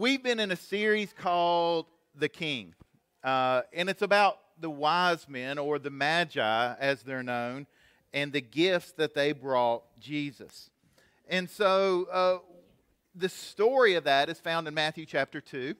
we've 0.00 0.22
been 0.22 0.40
in 0.40 0.50
a 0.50 0.56
series 0.56 1.12
called 1.12 1.84
The 2.14 2.30
King, 2.30 2.74
uh, 3.22 3.60
and 3.74 3.90
it's 3.90 4.00
about 4.00 4.38
the 4.58 4.70
wise 4.70 5.28
men, 5.28 5.58
or 5.58 5.78
the 5.78 5.90
Magi 5.90 6.74
as 6.80 7.02
they're 7.02 7.22
known, 7.22 7.66
and 8.14 8.32
the 8.32 8.40
gifts 8.40 8.92
that 8.92 9.14
they 9.14 9.32
brought 9.32 9.82
Jesus. 10.00 10.70
And 11.28 11.50
so 11.50 12.08
uh, 12.10 12.38
the 13.14 13.28
story 13.28 13.94
of 13.94 14.04
that 14.04 14.30
is 14.30 14.40
found 14.40 14.66
in 14.66 14.72
Matthew 14.72 15.04
chapter 15.04 15.38
2. 15.38 15.74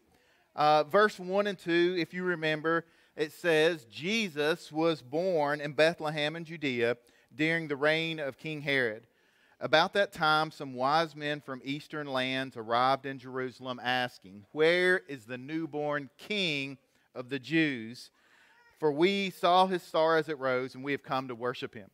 Uh, 0.54 0.84
verse 0.84 1.18
1 1.18 1.46
and 1.46 1.58
2, 1.58 1.96
if 1.98 2.12
you 2.12 2.22
remember, 2.22 2.84
it 3.16 3.32
says, 3.32 3.86
Jesus 3.86 4.70
was 4.70 5.00
born 5.00 5.62
in 5.62 5.72
Bethlehem 5.72 6.36
in 6.36 6.44
Judea 6.44 6.98
during 7.34 7.68
the 7.68 7.76
reign 7.76 8.20
of 8.20 8.36
King 8.36 8.60
Herod. 8.60 9.06
About 9.62 9.92
that 9.92 10.12
time, 10.12 10.50
some 10.50 10.72
wise 10.72 11.14
men 11.14 11.42
from 11.42 11.60
eastern 11.62 12.06
lands 12.06 12.56
arrived 12.56 13.04
in 13.04 13.18
Jerusalem 13.18 13.78
asking, 13.82 14.46
Where 14.52 15.02
is 15.06 15.26
the 15.26 15.36
newborn 15.36 16.08
king 16.16 16.78
of 17.14 17.28
the 17.28 17.38
Jews? 17.38 18.10
For 18.78 18.90
we 18.90 19.28
saw 19.28 19.66
his 19.66 19.82
star 19.82 20.16
as 20.16 20.30
it 20.30 20.38
rose, 20.38 20.74
and 20.74 20.82
we 20.82 20.92
have 20.92 21.02
come 21.02 21.28
to 21.28 21.34
worship 21.34 21.74
him. 21.74 21.90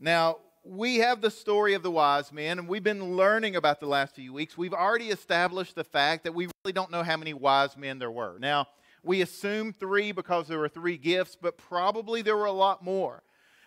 Now, 0.00 0.38
we 0.64 0.96
have 0.96 1.20
the 1.20 1.30
story 1.30 1.74
of 1.74 1.84
the 1.84 1.92
wise 1.92 2.32
men, 2.32 2.58
and 2.58 2.66
we've 2.66 2.82
been 2.82 3.16
learning 3.16 3.54
about 3.54 3.78
the 3.78 3.86
last 3.86 4.16
few 4.16 4.32
weeks. 4.32 4.58
We've 4.58 4.74
already 4.74 5.10
established 5.10 5.76
the 5.76 5.84
fact 5.84 6.24
that 6.24 6.34
we 6.34 6.48
really 6.64 6.72
don't 6.72 6.90
know 6.90 7.04
how 7.04 7.16
many 7.16 7.34
wise 7.34 7.76
men 7.76 8.00
there 8.00 8.10
were. 8.10 8.36
Now, 8.40 8.66
we 9.04 9.22
assume 9.22 9.72
three 9.72 10.10
because 10.10 10.48
there 10.48 10.58
were 10.58 10.68
three 10.68 10.98
gifts, 10.98 11.36
but 11.40 11.56
probably 11.56 12.20
there 12.20 12.36
were 12.36 12.46
a 12.46 12.52
lot 12.52 12.84
more. 12.84 13.22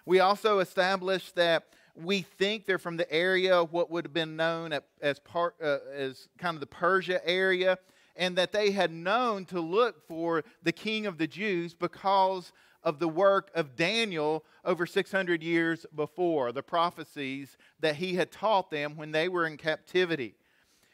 We 0.05 0.19
also 0.19 0.59
established 0.59 1.35
that 1.35 1.63
we 1.95 2.21
think 2.21 2.65
they're 2.65 2.79
from 2.79 2.97
the 2.97 3.11
area 3.11 3.55
of 3.55 3.71
what 3.71 3.91
would 3.91 4.05
have 4.05 4.13
been 4.13 4.35
known 4.35 4.77
as, 5.01 5.19
part, 5.19 5.55
uh, 5.61 5.77
as 5.93 6.27
kind 6.37 6.55
of 6.55 6.59
the 6.59 6.67
Persia 6.67 7.21
area, 7.27 7.77
and 8.15 8.35
that 8.37 8.51
they 8.51 8.71
had 8.71 8.91
known 8.91 9.45
to 9.45 9.59
look 9.59 10.07
for 10.07 10.43
the 10.63 10.71
king 10.71 11.05
of 11.05 11.17
the 11.17 11.27
Jews 11.27 11.73
because 11.73 12.51
of 12.83 12.99
the 12.99 13.07
work 13.07 13.49
of 13.55 13.75
Daniel 13.75 14.43
over 14.65 14.85
600 14.85 15.41
years 15.41 15.85
before, 15.95 16.51
the 16.51 16.63
prophecies 16.63 17.57
that 17.79 17.95
he 17.95 18.15
had 18.15 18.31
taught 18.31 18.69
them 18.69 18.97
when 18.97 19.11
they 19.11 19.29
were 19.29 19.45
in 19.45 19.57
captivity. 19.57 20.35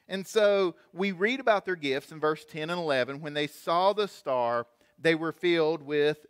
And 0.07 0.25
so 0.25 0.75
we 0.93 1.11
read 1.11 1.39
about 1.39 1.65
their 1.65 1.75
gifts 1.75 2.11
in 2.11 2.19
verse 2.19 2.45
10 2.45 2.69
and 2.69 2.79
11. 2.79 3.21
When 3.21 3.33
they 3.33 3.47
saw 3.47 3.93
the 3.93 4.07
star, 4.07 4.65
they 4.99 5.15
were 5.15 5.31
filled 5.31 5.83
with 5.83 6.25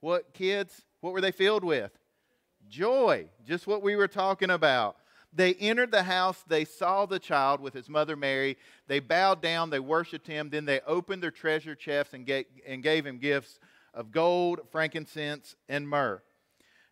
what, 0.00 0.32
kids? 0.32 0.82
What 1.00 1.12
were 1.12 1.20
they 1.20 1.32
filled 1.32 1.64
with? 1.64 1.92
Joy, 2.70 3.26
just 3.46 3.66
what 3.66 3.82
we 3.82 3.96
were 3.96 4.08
talking 4.08 4.50
about. 4.50 4.96
They 5.32 5.54
entered 5.54 5.90
the 5.92 6.04
house, 6.04 6.42
they 6.46 6.64
saw 6.64 7.06
the 7.06 7.18
child 7.18 7.60
with 7.60 7.74
his 7.74 7.88
mother 7.88 8.16
Mary. 8.16 8.56
They 8.88 9.00
bowed 9.00 9.42
down, 9.42 9.70
they 9.70 9.78
worshiped 9.78 10.26
him. 10.26 10.50
Then 10.50 10.64
they 10.64 10.80
opened 10.86 11.22
their 11.22 11.30
treasure 11.30 11.74
chests 11.74 12.14
and 12.14 12.24
gave, 12.26 12.46
and 12.66 12.82
gave 12.82 13.06
him 13.06 13.18
gifts 13.18 13.60
of 13.92 14.10
gold, 14.10 14.60
frankincense, 14.70 15.56
and 15.68 15.88
myrrh. 15.88 16.22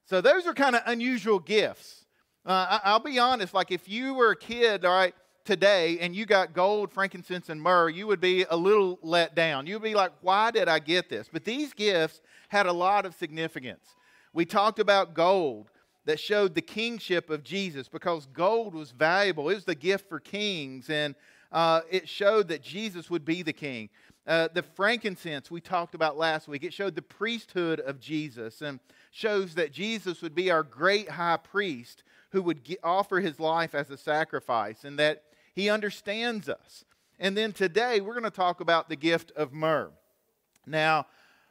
So 0.05 0.20
those 0.20 0.47
are 0.47 0.55
kind 0.55 0.77
of 0.77 0.83
unusual 0.87 1.39
gifts. 1.39 2.05
Uh, 2.47 2.79
I, 2.83 2.92
will 2.92 3.01
be 3.01 3.19
honest, 3.19 3.55
like 3.55 3.70
if 3.70 3.89
you 3.89 4.15
were 4.15 4.31
a 4.31 4.37
kid, 4.37 4.85
all 4.85 4.92
right, 4.92 5.15
today 5.45 5.98
and 6.01 6.15
you 6.15 6.27
got 6.27 6.53
gold, 6.53 6.92
frankincense, 6.92 7.48
and 7.48 7.61
myrrh, 7.61 7.89
you 7.89 8.07
would 8.07 8.20
be 8.20 8.45
a 8.51 8.57
little 8.57 8.98
let 9.03 9.35
down. 9.35 9.67
You'd 9.67 9.83
be 9.83 9.95
like, 9.95 10.13
why 10.20 10.51
did 10.51 10.69
I 10.69 10.79
get 10.79 11.09
this? 11.09 11.29
But 11.33 11.45
these 11.45 11.73
gifts 11.73 12.20
had 12.48 12.67
a 12.67 12.73
lot 12.73 13.05
of 13.05 13.15
significance. 13.15 13.97
We 14.33 14.45
talked 14.45 14.79
about 14.79 15.15
gold 15.15 15.71
that 16.05 16.19
showed 16.19 16.55
the 16.55 16.62
kingship 16.62 17.31
of 17.31 17.45
Jesus 17.45 17.89
because 17.89 18.27
gold 18.27 18.75
was 18.75 18.93
valuable. 18.93 19.51
It 19.51 19.55
was 19.55 19.65
the 19.65 19.75
gift 19.75 20.09
for 20.09 20.20
kings, 20.20 20.89
and 20.89 21.15
uh, 21.53 21.83
it 21.91 22.09
showed 22.09 22.48
that 22.48 22.62
Jesus 22.62 23.11
would 23.11 23.25
be 23.25 23.43
the 23.43 23.53
king. 23.53 23.91
Uh, 24.27 24.48
the 24.53 24.62
frankincense 24.62 25.51
we 25.51 25.61
talked 25.61 25.95
about 25.95 26.19
last 26.19 26.48
week, 26.48 26.62
it 26.62 26.73
showed 26.73 26.95
the 26.95 27.03
priesthood 27.03 27.81
of 27.81 27.98
Jesus 27.98 28.61
and 28.61 28.79
shows 29.11 29.55
that 29.55 29.73
Jesus 29.73 30.20
would 30.20 30.35
be 30.35 30.51
our 30.51 30.63
great 30.63 31.08
high 31.08 31.39
priest 31.39 32.05
who 32.33 32.42
would 32.42 32.63
get, 32.63 32.79
offer 32.85 33.20
his 33.20 33.41
life 33.41 33.75
as 33.75 33.89
a 33.89 33.97
sacrifice 33.97 34.85
and 34.85 34.98
that 34.98 35.25
he 35.55 35.70
understands 35.70 36.48
us. 36.48 36.85
And 37.19 37.36
then 37.36 37.52
today 37.52 38.01
we're 38.01 38.13
going 38.13 38.25
to 38.25 38.31
talk 38.31 38.61
about 38.61 38.89
the 38.89 38.97
gift 38.97 39.33
of 39.33 39.52
myrrh. 39.52 39.91
Now, 40.67 41.07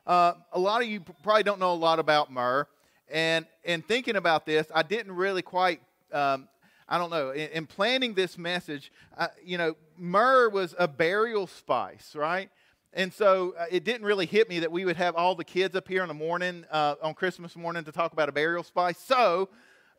uh, 0.06 0.34
a 0.54 0.60
lot 0.60 0.82
of 0.82 0.88
you 0.88 1.02
probably 1.24 1.44
don't 1.44 1.60
know 1.60 1.74
a 1.74 1.76
lot 1.76 2.00
about 2.00 2.32
myrrh. 2.32 2.68
And 3.10 3.46
in 3.64 3.82
thinking 3.82 4.16
about 4.16 4.46
this, 4.46 4.68
I 4.74 4.84
didn't 4.84 5.14
really 5.14 5.42
quite, 5.42 5.82
um, 6.12 6.48
I 6.90 6.98
don't 6.98 7.10
know, 7.10 7.32
in, 7.32 7.50
in 7.50 7.66
planning 7.66 8.14
this 8.14 8.38
message, 8.38 8.92
uh, 9.18 9.28
you 9.44 9.58
know, 9.58 9.76
myrrh 9.98 10.50
was 10.50 10.76
a 10.78 10.88
burial 10.88 11.48
spice, 11.48 12.16
right? 12.16 12.50
And 12.94 13.14
so 13.14 13.54
uh, 13.58 13.66
it 13.70 13.84
didn't 13.84 14.06
really 14.06 14.26
hit 14.26 14.50
me 14.50 14.60
that 14.60 14.72
we 14.72 14.84
would 14.84 14.98
have 14.98 15.16
all 15.16 15.36
the 15.36 15.44
kids 15.44 15.76
up 15.76 15.88
here 15.88 16.02
in 16.02 16.08
the 16.08 16.14
morning, 16.14 16.66
uh, 16.72 16.96
on 17.02 17.14
Christmas 17.14 17.56
morning, 17.56 17.84
to 17.84 17.92
talk 17.92 18.14
about 18.14 18.28
a 18.30 18.32
burial 18.32 18.64
spice. 18.64 18.98
So 18.98 19.50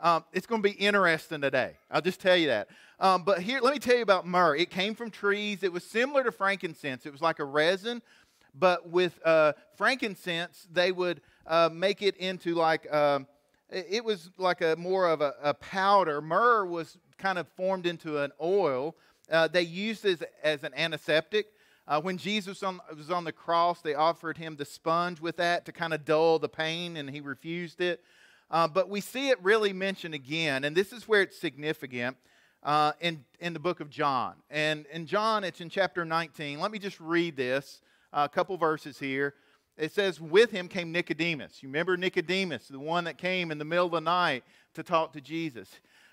um, 0.00 0.24
it's 0.32 0.46
going 0.46 0.62
to 0.62 0.68
be 0.68 0.74
interesting 0.74 1.40
today. 1.40 1.76
I'll 1.90 2.00
just 2.00 2.20
tell 2.20 2.36
you 2.36 2.48
that. 2.48 2.68
Um, 3.00 3.22
but 3.22 3.40
here, 3.40 3.60
let 3.60 3.72
me 3.72 3.78
tell 3.78 3.96
you 3.96 4.02
about 4.02 4.26
myrrh. 4.26 4.56
It 4.56 4.70
came 4.70 4.94
from 4.94 5.10
trees. 5.10 5.62
It 5.62 5.72
was 5.72 5.84
similar 5.84 6.24
to 6.24 6.32
frankincense. 6.32 7.06
It 7.06 7.12
was 7.12 7.20
like 7.20 7.38
a 7.38 7.44
resin, 7.44 8.02
but 8.54 8.88
with 8.88 9.18
uh, 9.24 9.52
frankincense, 9.76 10.66
they 10.72 10.92
would 10.92 11.20
uh, 11.46 11.70
make 11.72 12.02
it 12.02 12.16
into 12.16 12.54
like 12.54 12.92
um, 12.92 13.26
it 13.70 14.04
was 14.04 14.30
like 14.38 14.60
a 14.60 14.76
more 14.76 15.08
of 15.08 15.20
a, 15.20 15.34
a, 15.42 15.54
powder. 15.54 16.22
Myrrh 16.22 16.64
was 16.64 16.96
kind 17.18 17.38
of 17.38 17.46
formed 17.48 17.86
into 17.86 18.18
an 18.18 18.32
oil. 18.40 18.96
Uh, 19.30 19.46
they 19.46 19.62
used 19.62 20.04
it 20.04 20.22
as, 20.22 20.28
as 20.42 20.64
an 20.64 20.72
antiseptic. 20.74 21.48
Uh, 21.86 22.00
when 22.00 22.18
Jesus 22.18 22.62
on, 22.62 22.80
was 22.96 23.10
on 23.10 23.24
the 23.24 23.32
cross, 23.32 23.80
they 23.80 23.94
offered 23.94 24.38
him 24.38 24.56
the 24.56 24.64
sponge 24.64 25.20
with 25.20 25.36
that 25.36 25.64
to 25.66 25.72
kind 25.72 25.92
of 25.92 26.04
dull 26.04 26.38
the 26.38 26.48
pain, 26.48 26.96
and 26.96 27.10
he 27.10 27.20
refused 27.20 27.80
it. 27.80 28.02
Uh, 28.50 28.68
but 28.68 28.88
we 28.88 29.00
see 29.00 29.28
it 29.28 29.42
really 29.42 29.72
mentioned 29.72 30.14
again, 30.14 30.64
and 30.64 30.76
this 30.76 30.92
is 30.92 31.06
where 31.06 31.22
it's 31.22 31.38
significant 31.38 32.16
uh, 32.62 32.92
in, 33.00 33.24
in 33.40 33.52
the 33.52 33.58
book 33.58 33.80
of 33.80 33.90
John. 33.90 34.34
And 34.50 34.86
in 34.92 35.06
John, 35.06 35.44
it's 35.44 35.60
in 35.60 35.68
chapter 35.68 36.04
19. 36.04 36.58
Let 36.60 36.70
me 36.70 36.78
just 36.78 36.98
read 37.00 37.36
this, 37.36 37.80
a 38.12 38.28
couple 38.28 38.56
verses 38.56 38.98
here. 38.98 39.34
It 39.76 39.92
says, 39.92 40.20
With 40.20 40.50
him 40.50 40.68
came 40.68 40.92
Nicodemus. 40.92 41.62
You 41.62 41.68
remember 41.68 41.96
Nicodemus, 41.96 42.68
the 42.68 42.80
one 42.80 43.04
that 43.04 43.18
came 43.18 43.50
in 43.50 43.58
the 43.58 43.64
middle 43.64 43.86
of 43.86 43.92
the 43.92 44.00
night 44.00 44.44
to 44.74 44.82
talk 44.82 45.12
to 45.12 45.20
Jesus. 45.20 45.68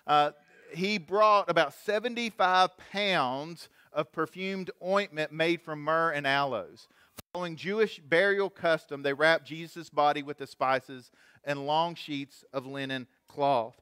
Uh, 0.05 0.31
he 0.73 0.97
brought 0.97 1.49
about 1.49 1.73
75 1.73 2.71
pounds 2.91 3.69
of 3.91 4.11
perfumed 4.11 4.71
ointment 4.83 5.31
made 5.31 5.61
from 5.61 5.81
myrrh 5.81 6.11
and 6.11 6.27
aloes. 6.27 6.87
Following 7.33 7.55
Jewish 7.55 7.99
burial 7.99 8.49
custom, 8.49 9.01
they 9.01 9.13
wrapped 9.13 9.45
Jesus' 9.45 9.89
body 9.89 10.21
with 10.21 10.37
the 10.37 10.47
spices 10.47 11.11
and 11.43 11.65
long 11.65 11.95
sheets 11.95 12.43
of 12.53 12.65
linen 12.65 13.07
cloth. 13.27 13.75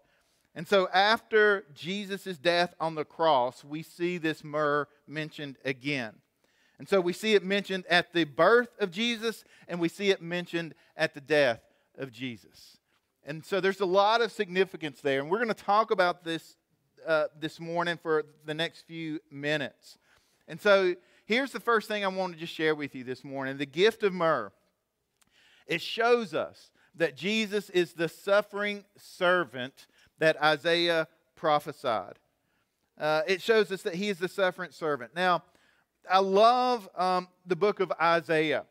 And 0.55 0.67
so, 0.67 0.87
after 0.93 1.65
Jesus' 1.73 2.37
death 2.37 2.75
on 2.79 2.93
the 2.93 3.05
cross, 3.05 3.63
we 3.63 3.81
see 3.81 4.19
this 4.19 4.43
myrrh 4.43 4.87
mentioned 5.07 5.57
again. 5.65 6.13
And 6.83 6.89
so, 6.89 6.99
we 6.99 7.13
see 7.13 7.33
it 7.33 7.45
mentioned 7.45 7.85
at 7.89 8.11
the 8.11 8.25
birth 8.25 8.67
of 8.77 8.91
Jesus, 8.91 9.45
and 9.69 9.79
we 9.79 9.87
see 9.87 10.09
it 10.09 10.21
mentioned 10.21 10.75
at 10.97 11.13
the 11.13 11.21
death 11.21 11.61
of 11.97 12.11
Jesus. 12.11 12.77
And 13.25 13.45
so, 13.45 13.61
there's 13.61 13.79
a 13.79 13.85
lot 13.85 14.19
of 14.19 14.33
significance 14.33 14.99
there. 14.99 15.21
And 15.21 15.31
we're 15.31 15.37
going 15.37 15.47
to 15.47 15.53
talk 15.53 15.91
about 15.91 16.25
this 16.25 16.57
uh, 17.07 17.27
this 17.39 17.57
morning 17.61 17.97
for 18.03 18.25
the 18.45 18.53
next 18.53 18.81
few 18.81 19.21
minutes. 19.31 19.97
And 20.49 20.59
so, 20.59 20.93
here's 21.25 21.53
the 21.53 21.61
first 21.61 21.87
thing 21.87 22.03
I 22.03 22.09
want 22.09 22.33
to 22.33 22.39
just 22.41 22.53
share 22.53 22.75
with 22.75 22.95
you 22.95 23.05
this 23.05 23.23
morning 23.23 23.55
the 23.55 23.65
gift 23.65 24.03
of 24.03 24.11
myrrh. 24.11 24.51
It 25.67 25.81
shows 25.81 26.33
us 26.33 26.69
that 26.95 27.15
Jesus 27.15 27.69
is 27.69 27.93
the 27.93 28.09
suffering 28.09 28.83
servant 28.97 29.87
that 30.19 30.35
Isaiah 30.43 31.07
prophesied. 31.37 32.19
Uh, 32.97 33.21
it 33.25 33.41
shows 33.41 33.71
us 33.71 33.83
that 33.83 33.95
he 33.95 34.09
is 34.09 34.19
the 34.19 34.27
suffering 34.27 34.71
servant. 34.71 35.15
Now, 35.15 35.43
I 36.09 36.19
love 36.19 36.89
um, 36.95 37.27
the 37.45 37.55
book 37.55 37.79
of 37.79 37.91
Isaiah. 38.01 38.65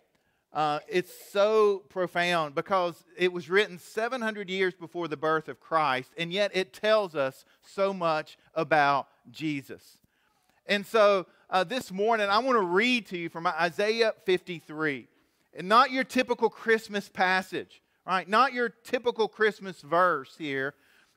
Uh, 0.53 0.81
it's 0.89 1.13
so 1.31 1.83
profound 1.89 2.55
because 2.55 3.03
it 3.17 3.33
was 3.33 3.49
written 3.49 3.79
700 3.79 4.51
years 4.51 4.75
before 4.75 5.09
the 5.09 5.17
birth 5.17 5.49
of 5.49 5.61
Christ, 5.61 6.11
and 6.19 6.33
yet 6.33 6.51
it 6.55 6.73
tells 6.73 7.15
us 7.15 7.45
so 7.63 7.95
much 7.95 8.37
about 8.55 9.09
Jesus. 9.31 9.97
And 10.67 10.87
so 10.87 11.27
uh, 11.49 11.65
this 11.65 11.91
morning, 11.91 12.29
I 12.29 12.39
want 12.39 12.57
to 12.57 12.67
read 12.67 13.07
to 13.07 13.19
you 13.19 13.29
from 13.29 13.47
Isaiah 13.47 14.13
53. 14.27 15.09
And 15.55 15.69
not 15.69 15.91
your 15.91 16.05
typical 16.05 16.51
Christmas 16.51 17.09
passage 17.09 17.83
right? 18.07 18.29
Not 18.29 18.53
your 18.53 18.69
typical 18.69 19.29
Christmas 19.29 19.81
verse 19.81 20.35
here, 20.39 20.75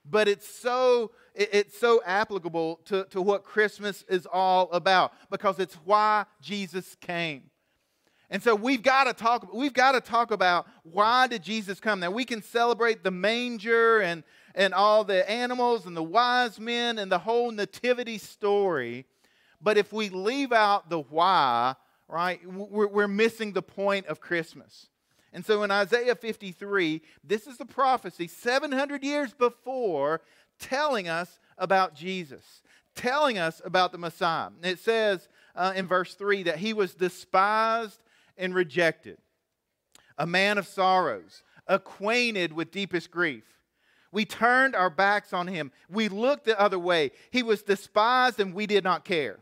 but 0.09 0.27
it's 0.27 0.47
so 0.47 1.11
it's 1.33 1.77
so 1.77 2.01
applicable 2.05 2.79
to, 2.85 3.03
to 3.05 3.21
what 3.21 3.43
Christmas 3.43 4.03
is 4.07 4.25
all 4.31 4.71
about 4.71 5.11
because 5.29 5.59
it's 5.59 5.75
why 5.83 6.25
Jesus 6.41 6.95
came. 7.01 7.43
And 8.29 8.41
so 8.41 8.55
we've 8.55 8.81
got 8.81 9.05
to 9.05 9.13
talk 9.13 9.53
we've 9.53 9.73
got 9.73 9.93
to 9.93 10.01
talk 10.01 10.31
about 10.31 10.67
why 10.83 11.27
did 11.27 11.43
Jesus 11.43 11.79
come? 11.79 11.99
Now 11.99 12.11
we 12.11 12.25
can 12.25 12.41
celebrate 12.41 13.03
the 13.03 13.11
manger 13.11 13.99
and 13.99 14.23
and 14.55 14.73
all 14.73 15.03
the 15.03 15.29
animals 15.29 15.85
and 15.85 15.95
the 15.95 16.03
wise 16.03 16.59
men 16.59 16.97
and 16.97 17.11
the 17.11 17.19
whole 17.19 17.51
nativity 17.51 18.17
story, 18.17 19.05
But 19.61 19.77
if 19.77 19.91
we 19.91 20.09
leave 20.09 20.53
out 20.53 20.89
the 20.89 20.99
why, 20.99 21.75
right, 22.07 22.39
we're, 22.49 22.87
we're 22.87 23.07
missing 23.07 23.51
the 23.51 23.61
point 23.61 24.05
of 24.07 24.21
Christmas. 24.21 24.87
And 25.35 25.45
so 25.45 25.63
in 25.63 25.69
Isaiah 25.69 26.15
53, 26.15 27.01
this 27.21 27.45
is 27.45 27.57
the 27.57 27.65
prophecy 27.65 28.25
700 28.25 29.03
years 29.03 29.33
before 29.33 30.21
telling 30.59 31.09
us 31.09 31.41
about 31.57 31.93
Jesus, 31.93 32.61
telling 32.95 33.37
us 33.37 33.61
about 33.65 33.91
the 33.91 33.97
Messiah. 33.97 34.51
It 34.63 34.79
says 34.79 35.27
uh, 35.53 35.73
in 35.75 35.87
verse 35.87 36.13
3 36.13 36.43
that 36.43 36.59
he 36.59 36.71
was 36.71 36.95
despised 36.95 38.01
and 38.37 38.55
rejected, 38.55 39.17
a 40.17 40.25
man 40.25 40.57
of 40.57 40.67
sorrows, 40.67 41.43
acquainted 41.67 42.53
with 42.53 42.71
deepest 42.71 43.11
grief. 43.11 43.43
We 44.13 44.23
turned 44.23 44.73
our 44.73 44.89
backs 44.89 45.33
on 45.33 45.47
him. 45.47 45.73
We 45.89 46.07
looked 46.07 46.45
the 46.45 46.57
other 46.57 46.79
way. 46.79 47.11
He 47.29 47.43
was 47.43 47.61
despised 47.61 48.39
and 48.39 48.53
we 48.53 48.67
did 48.67 48.85
not 48.85 49.03
care. 49.03 49.39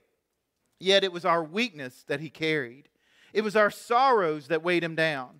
Yet 0.80 1.04
it 1.04 1.12
was 1.12 1.24
our 1.24 1.44
weakness 1.44 2.04
that 2.08 2.20
he 2.20 2.32
carried, 2.32 2.90
it 3.32 3.44
was 3.44 3.56
our 3.56 3.70
sorrows 3.70 4.48
that 4.48 4.64
weighed 4.64 4.84
him 4.84 4.96
down. 4.96 5.40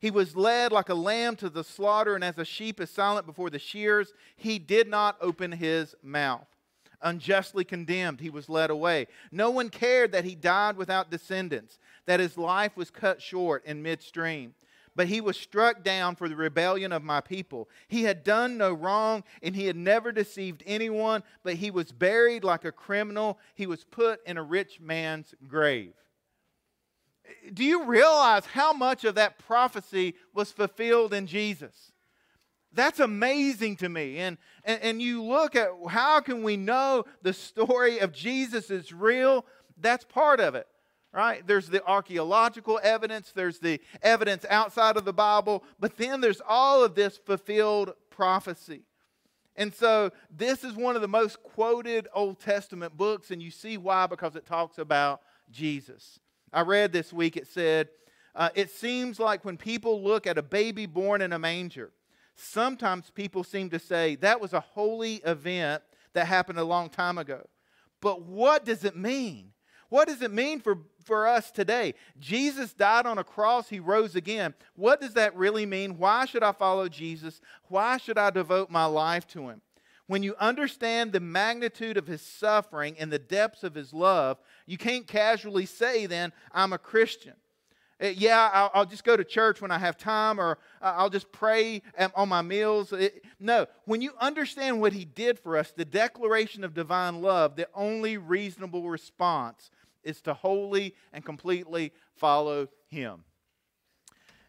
He 0.00 0.10
was 0.10 0.36
led 0.36 0.72
like 0.72 0.88
a 0.88 0.94
lamb 0.94 1.36
to 1.36 1.48
the 1.48 1.64
slaughter, 1.64 2.14
and 2.14 2.24
as 2.24 2.38
a 2.38 2.44
sheep 2.44 2.80
is 2.80 2.90
silent 2.90 3.26
before 3.26 3.50
the 3.50 3.58
shears, 3.58 4.12
he 4.36 4.58
did 4.58 4.88
not 4.88 5.16
open 5.20 5.52
his 5.52 5.94
mouth. 6.02 6.46
Unjustly 7.02 7.64
condemned, 7.64 8.20
he 8.20 8.30
was 8.30 8.48
led 8.48 8.70
away. 8.70 9.06
No 9.30 9.50
one 9.50 9.68
cared 9.68 10.12
that 10.12 10.24
he 10.24 10.34
died 10.34 10.76
without 10.76 11.10
descendants, 11.10 11.78
that 12.06 12.20
his 12.20 12.38
life 12.38 12.76
was 12.76 12.90
cut 12.90 13.20
short 13.20 13.64
in 13.64 13.82
midstream. 13.82 14.54
But 14.94 15.08
he 15.08 15.20
was 15.20 15.36
struck 15.36 15.82
down 15.82 16.16
for 16.16 16.26
the 16.26 16.36
rebellion 16.36 16.90
of 16.90 17.02
my 17.02 17.20
people. 17.20 17.68
He 17.86 18.04
had 18.04 18.24
done 18.24 18.56
no 18.56 18.72
wrong, 18.72 19.24
and 19.42 19.54
he 19.54 19.66
had 19.66 19.76
never 19.76 20.10
deceived 20.10 20.62
anyone, 20.66 21.22
but 21.42 21.54
he 21.54 21.70
was 21.70 21.92
buried 21.92 22.44
like 22.44 22.64
a 22.64 22.72
criminal. 22.72 23.38
He 23.54 23.66
was 23.66 23.84
put 23.84 24.26
in 24.26 24.38
a 24.38 24.42
rich 24.42 24.80
man's 24.80 25.34
grave 25.46 25.92
do 27.52 27.64
you 27.64 27.84
realize 27.84 28.46
how 28.46 28.72
much 28.72 29.04
of 29.04 29.14
that 29.16 29.38
prophecy 29.38 30.14
was 30.34 30.52
fulfilled 30.52 31.14
in 31.14 31.26
Jesus? 31.26 31.92
That's 32.72 33.00
amazing 33.00 33.76
to 33.76 33.88
me. 33.88 34.18
And, 34.18 34.36
and, 34.64 34.82
and, 34.82 35.02
you 35.02 35.22
look 35.22 35.56
at 35.56 35.70
how 35.88 36.20
can 36.20 36.42
we 36.42 36.56
know 36.56 37.04
the 37.22 37.32
story 37.32 38.00
of 38.00 38.12
Jesus 38.12 38.70
is 38.70 38.92
real? 38.92 39.46
That's 39.78 40.04
part 40.04 40.40
of 40.40 40.54
it, 40.54 40.66
right? 41.12 41.46
There's 41.46 41.68
the 41.68 41.84
archaeological 41.86 42.78
evidence, 42.82 43.32
there's 43.32 43.60
the 43.60 43.80
evidence 44.02 44.44
outside 44.50 44.98
of 44.98 45.06
the 45.06 45.12
Bible, 45.12 45.64
but 45.80 45.96
then 45.96 46.20
there's 46.20 46.42
all 46.46 46.84
of 46.84 46.94
this 46.94 47.16
fulfilled 47.16 47.94
prophecy. 48.10 48.82
And 49.56 49.74
so 49.74 50.10
this 50.30 50.62
is 50.62 50.74
one 50.74 50.96
of 50.96 51.02
the 51.02 51.08
most 51.08 51.42
quoted 51.42 52.08
Old 52.12 52.40
Testament 52.40 52.94
books, 52.94 53.30
and 53.30 53.42
you 53.42 53.50
see 53.50 53.78
why, 53.78 54.06
because 54.06 54.36
it 54.36 54.44
talks 54.44 54.76
about 54.76 55.22
Jesus. 55.50 56.20
I 56.56 56.62
read 56.62 56.90
this 56.90 57.12
week, 57.12 57.36
it 57.36 57.46
said, 57.46 57.90
uh, 58.34 58.48
It 58.54 58.70
seems 58.70 59.20
like 59.20 59.44
when 59.44 59.58
people 59.58 60.02
look 60.02 60.26
at 60.26 60.38
a 60.38 60.42
baby 60.42 60.86
born 60.86 61.20
in 61.20 61.34
a 61.34 61.38
manger, 61.38 61.92
sometimes 62.34 63.10
people 63.10 63.44
seem 63.44 63.68
to 63.70 63.78
say 63.78 64.16
that 64.16 64.40
was 64.40 64.54
a 64.54 64.60
holy 64.60 65.16
event 65.16 65.82
that 66.14 66.26
happened 66.26 66.58
a 66.58 66.64
long 66.64 66.88
time 66.88 67.18
ago. 67.18 67.46
But 68.00 68.22
what 68.22 68.64
does 68.64 68.84
it 68.84 68.96
mean? 68.96 69.52
What 69.90 70.08
does 70.08 70.22
it 70.22 70.32
mean 70.32 70.60
for, 70.60 70.78
for 71.04 71.26
us 71.26 71.50
today? 71.50 71.92
Jesus 72.18 72.72
died 72.72 73.04
on 73.04 73.18
a 73.18 73.24
cross, 73.24 73.68
he 73.68 73.78
rose 73.78 74.16
again. 74.16 74.54
What 74.76 74.98
does 74.98 75.12
that 75.12 75.36
really 75.36 75.66
mean? 75.66 75.98
Why 75.98 76.24
should 76.24 76.42
I 76.42 76.52
follow 76.52 76.88
Jesus? 76.88 77.42
Why 77.64 77.98
should 77.98 78.16
I 78.16 78.30
devote 78.30 78.70
my 78.70 78.86
life 78.86 79.26
to 79.28 79.50
him? 79.50 79.60
When 80.06 80.22
you 80.22 80.36
understand 80.38 81.12
the 81.12 81.20
magnitude 81.20 81.96
of 81.96 82.06
his 82.06 82.22
suffering 82.22 82.96
and 82.98 83.12
the 83.12 83.18
depths 83.18 83.64
of 83.64 83.74
his 83.74 83.92
love, 83.92 84.38
you 84.64 84.78
can't 84.78 85.06
casually 85.06 85.66
say, 85.66 86.06
then, 86.06 86.32
I'm 86.52 86.72
a 86.72 86.78
Christian. 86.78 87.34
Uh, 88.00 88.08
yeah, 88.08 88.50
I'll, 88.52 88.70
I'll, 88.74 88.84
just 88.84 89.04
go 89.04 89.16
to 89.16 89.24
church 89.24 89.62
when 89.62 89.70
I 89.70 89.78
have 89.78 89.96
time, 89.96 90.38
or 90.38 90.58
uh, 90.82 90.94
I'll 90.96 91.08
just 91.08 91.32
pray 91.32 91.82
on 92.14 92.28
my 92.28 92.42
meals. 92.42 92.92
It, 92.92 93.24
no, 93.40 93.66
when 93.86 94.02
you 94.02 94.12
understand 94.20 94.80
what 94.80 94.92
he 94.92 95.06
did 95.06 95.38
for 95.38 95.56
us, 95.56 95.72
the 95.72 95.84
declaration 95.84 96.62
of 96.62 96.74
divine 96.74 97.22
love, 97.22 97.56
the 97.56 97.68
only 97.74 98.18
reasonable 98.18 98.88
response 98.88 99.70
is 100.04 100.20
to 100.22 100.34
wholly 100.34 100.94
and 101.12 101.24
completely 101.24 101.92
follow 102.14 102.68
him. 102.86 103.24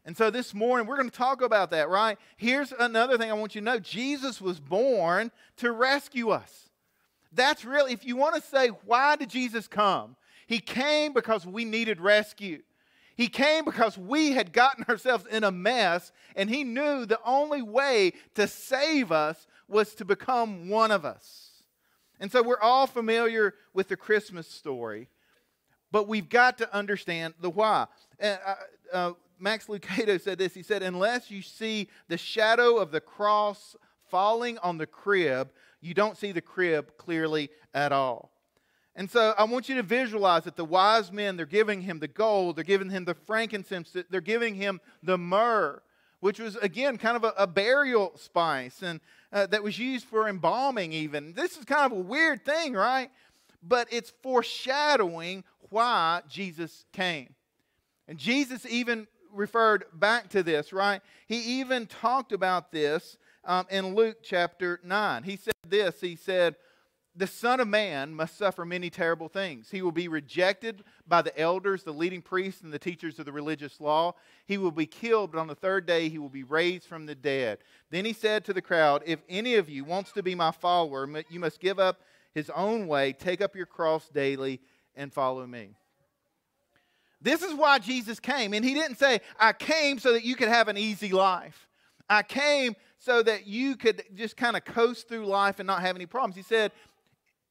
And 0.08 0.16
so 0.16 0.30
this 0.30 0.54
morning, 0.54 0.88
we're 0.88 0.96
going 0.96 1.10
to 1.10 1.16
talk 1.16 1.42
about 1.42 1.72
that, 1.72 1.90
right? 1.90 2.18
Here's 2.38 2.72
another 2.72 3.18
thing 3.18 3.30
I 3.30 3.34
want 3.34 3.56
you 3.56 3.62
to 3.62 3.66
know 3.66 3.78
Jesus 3.78 4.40
was 4.40 4.58
born 4.58 5.34
to 5.58 5.74
rescue 5.74 6.30
us. 6.30 6.70
That's 7.34 7.66
really, 7.66 7.92
if 7.92 8.06
you 8.06 8.16
want 8.16 8.36
to 8.36 8.42
say, 8.42 8.70
why 8.86 9.18
did 9.18 9.30
Jesus 9.30 9.68
come? 9.68 10.16
He 10.48 10.60
came 10.60 11.12
because 11.12 11.46
we 11.46 11.66
needed 11.66 12.00
rescue. 12.00 12.62
He 13.18 13.28
came 13.28 13.66
because 13.66 13.98
we 13.98 14.32
had 14.32 14.54
gotten 14.54 14.86
ourselves 14.88 15.26
in 15.30 15.44
a 15.44 15.52
mess, 15.52 16.14
and 16.38 16.50
He 16.50 16.64
knew 16.64 17.06
the 17.06 17.20
only 17.26 17.62
way 17.62 18.14
to 18.36 18.48
save 18.48 19.12
us 19.12 19.46
was 19.68 19.94
to 19.96 20.06
become 20.06 20.70
one 20.70 20.92
of 20.92 21.04
us. 21.04 21.64
And 22.18 22.32
so 22.32 22.42
we're 22.42 22.62
all 22.62 22.88
familiar 22.88 23.56
with 23.74 23.90
the 23.90 23.98
Christmas 23.98 24.48
story, 24.48 25.10
but 25.92 26.08
we've 26.08 26.30
got 26.30 26.58
to 26.60 26.76
understand 26.76 27.34
the 27.40 27.50
why. 27.50 27.88
Uh, 28.22 28.36
uh, 28.92 29.12
Max 29.40 29.68
Lucado 29.68 30.20
said 30.22 30.38
this. 30.38 30.54
He 30.54 30.64
said, 30.64 30.84
Unless 30.84 31.32
you 31.32 31.42
see 31.42 31.90
the 32.08 32.18
shadow 32.18 32.78
of 32.78 32.92
the 32.92 33.02
cross 33.02 33.76
falling 34.10 34.58
on 34.60 34.78
the 34.78 34.88
crib, 34.88 35.52
you 35.82 35.94
don't 35.94 36.18
see 36.18 36.32
the 36.32 36.42
crib 36.42 36.98
clearly 36.98 37.50
at 37.74 37.92
all. 37.92 38.32
And 38.96 39.10
so 39.10 39.36
I 39.38 39.44
want 39.44 39.70
you 39.70 39.76
to 39.76 39.84
visualize 39.84 40.46
that 40.46 40.56
the 40.56 40.66
wise 40.66 41.12
men, 41.12 41.38
they're 41.38 41.46
giving 41.46 41.82
him 41.82 42.00
the 42.00 42.08
gold, 42.08 42.56
they're 42.56 42.64
giving 42.64 42.90
him 42.90 43.06
the 43.06 43.14
frankincense, 43.14 43.96
they're 44.10 44.22
giving 44.22 44.56
him 44.56 44.82
the 45.04 45.20
myrrh, 45.20 45.84
which 46.20 46.40
was, 46.40 46.56
again, 46.58 46.98
kind 46.98 47.16
of 47.16 47.24
a, 47.24 47.34
a 47.38 47.46
burial 47.46 48.14
spice 48.16 48.82
and 48.82 49.00
uh, 49.32 49.46
that 49.48 49.62
was 49.62 49.78
used 49.78 50.06
for 50.06 50.28
embalming, 50.28 50.94
even. 50.94 51.34
This 51.34 51.58
is 51.58 51.66
kind 51.66 51.92
of 51.92 51.98
a 51.98 52.02
weird 52.02 52.44
thing, 52.44 52.74
right? 52.74 53.12
But 53.62 53.88
it's 53.92 54.12
foreshadowing 54.24 55.44
why 55.70 56.22
Jesus 56.30 56.86
came. 56.92 57.36
And 58.08 58.18
Jesus 58.18 58.66
even 58.66 59.08
referred 59.32 59.86
back 59.94 60.30
to 60.30 60.44
this, 60.44 60.74
right? 60.74 61.02
He 61.28 61.60
even 61.60 61.86
talked 61.86 62.32
about 62.32 62.72
this 62.72 63.18
um, 63.44 63.66
in 63.70 63.96
Luke 63.96 64.18
chapter 64.24 64.80
9. 64.84 65.24
He 65.24 65.38
said 65.38 65.54
this 65.68 66.00
He 66.02 66.16
said, 66.16 66.56
The 67.16 67.28
Son 67.28 67.60
of 67.60 67.68
Man 67.68 68.14
must 68.14 68.38
suffer 68.38 68.66
many 68.66 68.90
terrible 68.90 69.28
things. 69.28 69.70
He 69.70 69.82
will 69.82 69.92
be 69.92 70.08
rejected 70.08 70.84
by 71.08 71.22
the 71.22 71.38
elders, 71.40 71.84
the 71.84 71.94
leading 71.94 72.22
priests, 72.22 72.62
and 72.62 72.74
the 72.74 72.80
teachers 72.80 73.20
of 73.20 73.26
the 73.26 73.32
religious 73.32 73.80
law. 73.80 74.14
He 74.46 74.58
will 74.58 74.72
be 74.72 74.86
killed, 74.86 75.32
but 75.32 75.40
on 75.40 75.48
the 75.48 75.56
third 75.56 75.86
day 75.86 76.10
he 76.10 76.18
will 76.18 76.30
be 76.30 76.44
raised 76.44 76.86
from 76.86 77.06
the 77.06 77.16
dead. 77.16 77.60
Then 77.90 78.06
he 78.06 78.14
said 78.14 78.46
to 78.46 78.54
the 78.54 78.62
crowd, 78.62 79.04
If 79.06 79.20
any 79.30 79.56
of 79.56 79.70
you 79.70 79.84
wants 79.84 80.12
to 80.14 80.24
be 80.24 80.36
my 80.36 80.52
follower, 80.52 81.08
you 81.30 81.40
must 81.40 81.60
give 81.60 81.80
up 81.80 82.02
his 82.34 82.50
own 82.52 82.88
way, 82.88 83.14
take 83.14 83.42
up 83.42 83.56
your 83.56 83.66
cross 83.66 84.10
daily, 84.10 84.62
and 84.98 85.14
follow 85.14 85.48
me. 85.48 85.70
This 87.22 87.42
is 87.42 87.54
why 87.54 87.80
Jesus 87.80 88.20
came. 88.20 88.54
And 88.54 88.66
he 88.66 88.74
didn't 88.74 88.98
say, 88.98 89.22
I 89.40 89.54
came 89.54 89.98
so 90.00 90.14
that 90.14 90.26
you 90.26 90.36
could 90.36 90.50
have 90.50 90.68
an 90.68 90.78
easy 90.78 91.12
life. 91.12 91.68
I 92.10 92.24
came 92.24 92.76
so 93.00 93.24
that 93.24 93.48
you 93.48 93.76
could 93.76 94.04
just 94.16 94.38
kind 94.38 94.56
of 94.58 94.66
coast 94.66 95.08
through 95.08 95.26
life 95.26 95.60
and 95.60 95.68
not 95.68 95.82
have 95.82 95.96
any 95.96 96.06
problems. 96.06 96.36
He 96.36 96.42
said, 96.42 96.72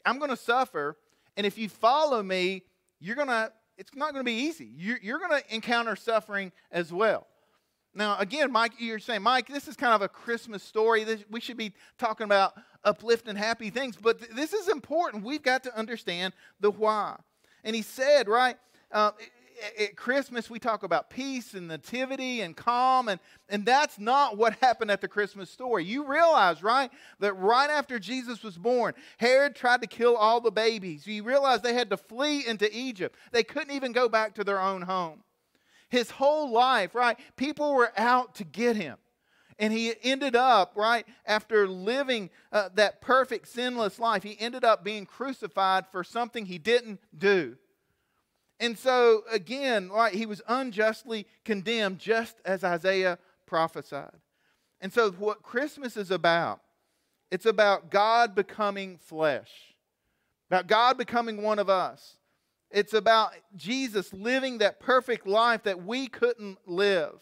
I'm 0.04 0.18
going 0.18 0.30
to 0.30 0.36
suffer. 0.36 0.96
And 1.36 1.46
if 1.46 1.58
you 1.58 1.68
follow 1.68 2.22
me, 2.22 2.62
you're 3.00 3.16
going 3.16 3.28
to, 3.28 3.52
it's 3.76 3.94
not 3.94 4.12
going 4.12 4.24
to 4.24 4.28
be 4.28 4.38
easy. 4.38 4.70
You're, 4.76 4.98
you're 5.02 5.18
going 5.18 5.40
to 5.40 5.54
encounter 5.54 5.96
suffering 5.96 6.52
as 6.70 6.92
well. 6.92 7.26
Now, 7.94 8.18
again, 8.18 8.52
Mike, 8.52 8.72
you're 8.78 8.98
saying, 8.98 9.22
Mike, 9.22 9.48
this 9.48 9.68
is 9.68 9.74
kind 9.74 9.94
of 9.94 10.02
a 10.02 10.08
Christmas 10.08 10.62
story. 10.62 11.02
This, 11.02 11.24
we 11.30 11.40
should 11.40 11.56
be 11.56 11.72
talking 11.98 12.24
about 12.24 12.52
uplifting, 12.84 13.36
happy 13.36 13.70
things. 13.70 13.96
But 13.96 14.18
th- 14.18 14.30
this 14.32 14.52
is 14.52 14.68
important. 14.68 15.24
We've 15.24 15.42
got 15.42 15.62
to 15.64 15.76
understand 15.76 16.34
the 16.60 16.70
why. 16.70 17.16
And 17.66 17.74
he 17.74 17.82
said, 17.82 18.28
right, 18.28 18.56
uh, 18.92 19.10
at 19.80 19.96
Christmas, 19.96 20.48
we 20.48 20.60
talk 20.60 20.84
about 20.84 21.10
peace 21.10 21.52
and 21.52 21.66
nativity 21.66 22.42
and 22.42 22.56
calm, 22.56 23.08
and, 23.08 23.18
and 23.48 23.66
that's 23.66 23.98
not 23.98 24.36
what 24.36 24.54
happened 24.60 24.92
at 24.92 25.00
the 25.00 25.08
Christmas 25.08 25.50
story. 25.50 25.84
You 25.84 26.06
realize, 26.06 26.62
right, 26.62 26.92
that 27.18 27.34
right 27.34 27.68
after 27.68 27.98
Jesus 27.98 28.44
was 28.44 28.56
born, 28.56 28.94
Herod 29.16 29.56
tried 29.56 29.80
to 29.80 29.88
kill 29.88 30.16
all 30.16 30.40
the 30.40 30.52
babies. 30.52 31.08
You 31.08 31.24
realize 31.24 31.60
they 31.60 31.74
had 31.74 31.90
to 31.90 31.96
flee 31.96 32.46
into 32.46 32.68
Egypt. 32.72 33.16
They 33.32 33.42
couldn't 33.42 33.74
even 33.74 33.90
go 33.90 34.08
back 34.08 34.36
to 34.36 34.44
their 34.44 34.60
own 34.60 34.82
home. 34.82 35.24
His 35.88 36.10
whole 36.10 36.52
life, 36.52 36.94
right, 36.94 37.18
people 37.36 37.74
were 37.74 37.92
out 37.96 38.36
to 38.36 38.44
get 38.44 38.76
him. 38.76 38.96
And 39.58 39.72
he 39.72 39.94
ended 40.02 40.36
up, 40.36 40.72
right, 40.76 41.06
after 41.24 41.66
living 41.66 42.30
uh, 42.52 42.68
that 42.74 43.00
perfect, 43.00 43.48
sinless 43.48 43.98
life, 43.98 44.22
he 44.22 44.36
ended 44.38 44.64
up 44.64 44.84
being 44.84 45.06
crucified 45.06 45.86
for 45.90 46.04
something 46.04 46.44
he 46.44 46.58
didn't 46.58 47.00
do. 47.16 47.56
And 48.60 48.78
so, 48.78 49.22
again, 49.30 49.90
right, 49.90 50.14
he 50.14 50.26
was 50.26 50.42
unjustly 50.46 51.26
condemned, 51.44 51.98
just 51.98 52.36
as 52.44 52.64
Isaiah 52.64 53.18
prophesied. 53.46 54.18
And 54.80 54.92
so, 54.92 55.10
what 55.12 55.42
Christmas 55.42 55.96
is 55.96 56.10
about, 56.10 56.60
it's 57.30 57.46
about 57.46 57.90
God 57.90 58.34
becoming 58.34 58.98
flesh, 58.98 59.50
about 60.50 60.66
God 60.66 60.98
becoming 60.98 61.42
one 61.42 61.58
of 61.58 61.68
us. 61.70 62.16
It's 62.70 62.94
about 62.94 63.32
Jesus 63.54 64.12
living 64.12 64.58
that 64.58 64.80
perfect 64.80 65.26
life 65.26 65.62
that 65.62 65.84
we 65.84 66.08
couldn't 66.08 66.58
live. 66.66 67.20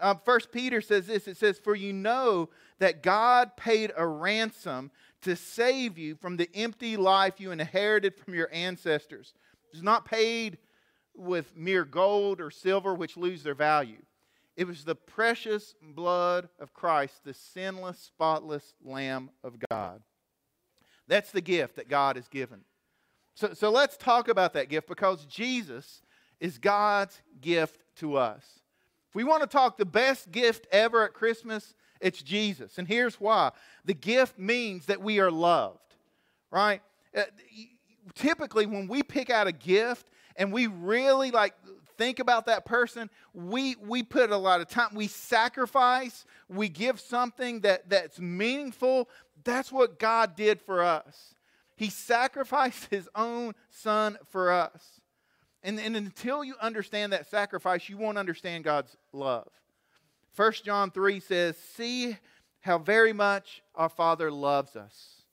Uh, 0.00 0.14
First 0.24 0.50
Peter 0.50 0.80
says 0.80 1.06
this 1.06 1.28
it 1.28 1.36
says, 1.36 1.58
For 1.58 1.74
you 1.74 1.92
know 1.92 2.50
that 2.78 3.02
God 3.02 3.56
paid 3.56 3.92
a 3.96 4.06
ransom 4.06 4.90
to 5.22 5.36
save 5.36 5.96
you 5.96 6.14
from 6.16 6.36
the 6.36 6.50
empty 6.54 6.96
life 6.96 7.40
you 7.40 7.50
inherited 7.50 8.14
from 8.14 8.34
your 8.34 8.48
ancestors 8.52 9.32
It 9.72 9.76
was 9.76 9.82
not 9.82 10.04
paid 10.04 10.58
with 11.14 11.56
mere 11.56 11.84
gold 11.84 12.40
or 12.40 12.50
silver, 12.50 12.94
which 12.94 13.16
lose 13.16 13.42
their 13.42 13.54
value. 13.54 14.02
It 14.56 14.66
was 14.66 14.84
the 14.84 14.94
precious 14.94 15.74
blood 15.80 16.48
of 16.60 16.74
Christ, 16.74 17.24
the 17.24 17.34
sinless, 17.34 17.98
spotless 17.98 18.74
Lamb 18.84 19.30
of 19.42 19.56
God. 19.70 20.02
That's 21.08 21.30
the 21.30 21.40
gift 21.40 21.76
that 21.76 21.88
God 21.88 22.16
has 22.16 22.28
given. 22.28 22.60
So, 23.34 23.52
so 23.52 23.70
let's 23.70 23.96
talk 23.96 24.28
about 24.28 24.52
that 24.54 24.68
gift 24.68 24.86
because 24.86 25.24
Jesus 25.26 26.02
is 26.38 26.58
God's 26.58 27.20
gift 27.40 27.80
to 27.96 28.16
us. 28.16 28.44
We 29.14 29.24
want 29.24 29.42
to 29.42 29.46
talk 29.46 29.78
the 29.78 29.86
best 29.86 30.30
gift 30.32 30.66
ever 30.72 31.04
at 31.04 31.14
Christmas, 31.14 31.74
it's 32.00 32.20
Jesus. 32.20 32.78
And 32.78 32.86
here's 32.86 33.20
why. 33.20 33.52
The 33.84 33.94
gift 33.94 34.38
means 34.38 34.86
that 34.86 35.00
we 35.00 35.20
are 35.20 35.30
loved, 35.30 35.94
right? 36.50 36.82
Uh, 37.16 37.22
typically 38.14 38.66
when 38.66 38.88
we 38.88 39.02
pick 39.02 39.30
out 39.30 39.46
a 39.46 39.52
gift 39.52 40.10
and 40.36 40.52
we 40.52 40.66
really 40.66 41.30
like 41.30 41.54
think 41.96 42.18
about 42.18 42.46
that 42.46 42.64
person 42.66 43.08
we 43.32 43.76
we 43.76 44.02
put 44.02 44.30
a 44.30 44.36
lot 44.36 44.60
of 44.60 44.68
time 44.68 44.90
we 44.94 45.06
sacrifice 45.06 46.26
we 46.48 46.68
give 46.68 47.00
something 47.00 47.60
that 47.60 47.88
that's 47.88 48.20
meaningful. 48.20 49.08
That's 49.44 49.72
what 49.72 49.98
god 49.98 50.36
did 50.36 50.60
for 50.60 50.82
us. 50.82 51.34
He 51.76 51.88
sacrificed 51.90 52.86
his 52.90 53.08
own 53.14 53.54
son 53.70 54.18
for 54.28 54.52
us 54.52 55.00
and, 55.64 55.80
and 55.80 55.96
until 55.96 56.44
you 56.44 56.54
understand 56.60 57.12
that 57.12 57.28
sacrifice 57.28 57.88
you 57.88 57.96
won't 57.96 58.18
understand 58.18 58.62
god's 58.62 58.96
love 59.12 59.48
1 60.36 60.52
john 60.64 60.90
3 60.92 61.18
says 61.18 61.56
see 61.56 62.16
how 62.60 62.78
very 62.78 63.12
much 63.12 63.62
our 63.74 63.88
father 63.88 64.30
loves 64.30 64.76
us 64.76 65.24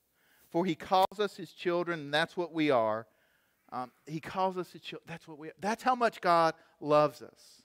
for 0.52 0.66
he 0.66 0.76
calls 0.76 1.20
us 1.20 1.36
his 1.36 1.54
children, 1.54 2.00
and 2.02 2.14
that's 2.14 2.36
what 2.36 2.54
we 2.54 2.70
are. 2.70 3.08
Um, 3.72 3.92
he 4.06 4.20
calls 4.20 4.58
us 4.58 4.70
his 4.72 4.82
children. 4.82 5.06
That's 5.08 5.28
what 5.28 5.40
we. 5.40 5.52
That's 5.60 5.82
how 5.82 5.96
much 5.96 6.20
God 6.20 6.54
loves 6.82 7.22
us. 7.22 7.64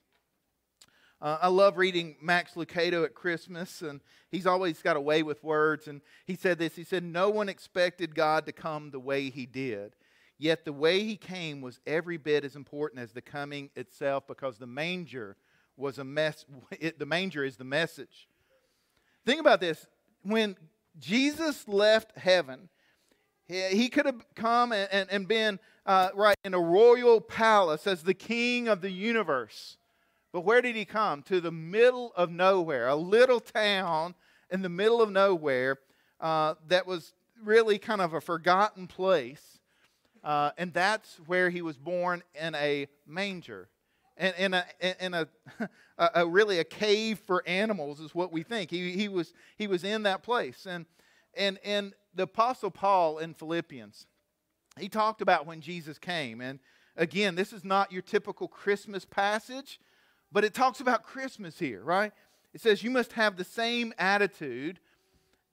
Uh, 1.21 1.39
I 1.43 1.49
love 1.49 1.79
reading 1.79 2.15
Max 2.23 2.55
Lucado 2.55 3.05
at 3.05 3.15
Christmas, 3.15 3.83
and 3.83 4.01
he's 4.31 4.47
always 4.47 4.83
got 4.83 4.97
a 4.97 5.01
way 5.01 5.25
with 5.25 5.43
words. 5.43 5.89
And 5.89 6.01
he 6.27 6.37
said 6.37 6.59
this 6.59 6.77
He 6.77 6.85
said, 6.85 7.03
No 7.03 7.29
one 7.29 7.49
expected 7.49 8.15
God 8.15 8.47
to 8.47 8.53
come 8.53 8.93
the 8.93 9.01
way 9.01 9.31
he 9.31 9.47
did. 9.47 9.97
Yet 10.39 10.65
the 10.65 10.73
way 10.73 11.03
he 11.03 11.17
came 11.17 11.61
was 11.61 11.81
every 11.87 12.19
bit 12.19 12.45
as 12.45 12.57
important 12.57 13.01
as 13.01 13.13
the 13.13 13.23
coming 13.23 13.71
itself 13.75 14.27
because 14.27 14.59
the 14.59 14.67
manger 14.67 15.37
was 15.77 15.99
a 15.99 16.05
mess. 16.05 16.45
It, 16.79 16.99
the 16.99 17.07
manger 17.07 17.45
is 17.45 17.57
the 17.57 17.65
message. 17.65 18.29
Think 19.25 19.41
about 19.41 19.61
this. 19.61 19.87
When 20.23 20.57
Jesus 20.99 21.67
left 21.67 22.17
heaven, 22.17 22.69
he 23.49 23.89
could 23.89 24.07
have 24.07 24.25
come 24.35 24.73
and, 24.73 24.89
and, 24.91 25.11
and 25.11 25.29
been 25.29 25.59
uh, 25.85 26.11
right 26.15 26.37
in 26.45 26.53
a 26.53 26.61
royal 26.61 27.21
palace 27.21 27.87
as 27.87 28.03
the 28.03 28.15
king 28.15 28.69
of 28.69 28.81
the 28.81 28.91
universe. 28.91 29.77
But 30.33 30.41
where 30.41 30.61
did 30.61 30.77
he 30.77 30.85
come? 30.85 31.23
To 31.25 31.41
the 31.41 31.53
middle 31.53 32.13
of 32.17 32.31
nowhere, 32.31 32.89
a 32.89 32.97
little 32.97 33.41
town 33.41 34.15
in 34.51 34.63
the 34.63 34.69
middle 34.69 35.01
of 35.01 35.11
nowhere 35.11 35.79
uh, 36.21 36.55
that 36.69 36.87
was 36.87 37.15
really 37.43 37.79
kind 37.79 38.01
of 38.01 38.15
a 38.15 38.21
forgotten 38.21 38.87
place. 38.87 39.56
Uh, 40.27 40.51
and 40.59 40.73
that's 40.73 41.21
where 41.27 41.51
he 41.51 41.63
was 41.63 41.77
born 41.77 42.21
in 42.35 42.53
a 42.57 42.89
manger. 43.07 43.69
And 44.17 44.35
in 44.37 44.55
a, 44.55 44.67
in 44.99 45.15
a, 45.15 45.29
a, 45.99 46.11
a, 46.17 46.27
really 46.27 46.59
a 46.59 46.65
cave 46.65 47.21
for 47.21 47.45
animals 47.47 48.01
is 48.01 48.13
what 48.13 48.33
we 48.33 48.43
think. 48.43 48.73
He, 48.73 48.91
he, 48.91 49.07
was, 49.07 49.33
he 49.57 49.69
was 49.69 49.85
in 49.85 50.03
that 50.03 50.25
place. 50.25 50.67
And, 50.69 50.85
and, 51.37 51.61
and 51.65 51.93
the 52.13 52.25
Apostle 52.25 52.73
Paul 52.73 53.19
in 53.19 53.35
Philippians, 53.35 54.09
he 54.81 54.89
talked 54.89 55.21
about 55.21 55.47
when 55.47 55.61
Jesus 55.61 55.97
came. 55.97 56.41
And 56.41 56.59
again, 56.97 57.37
this 57.37 57.53
is 57.53 57.65
not 57.65 57.93
your 57.93 58.03
typical 58.03 58.49
Christmas 58.49 59.05
passage, 59.05 59.79
but 60.33 60.45
it 60.45 60.55
talks 60.55 60.81
about 60.81 61.05
Christmas 61.05 61.57
here, 61.57 61.85
right? 61.85 62.13
It 62.53 62.61
says 62.61 62.83
you 62.83 62.91
must 62.91 63.13
have 63.13 63.37
the 63.37 63.45
same 63.45 63.95
attitude 63.97 64.81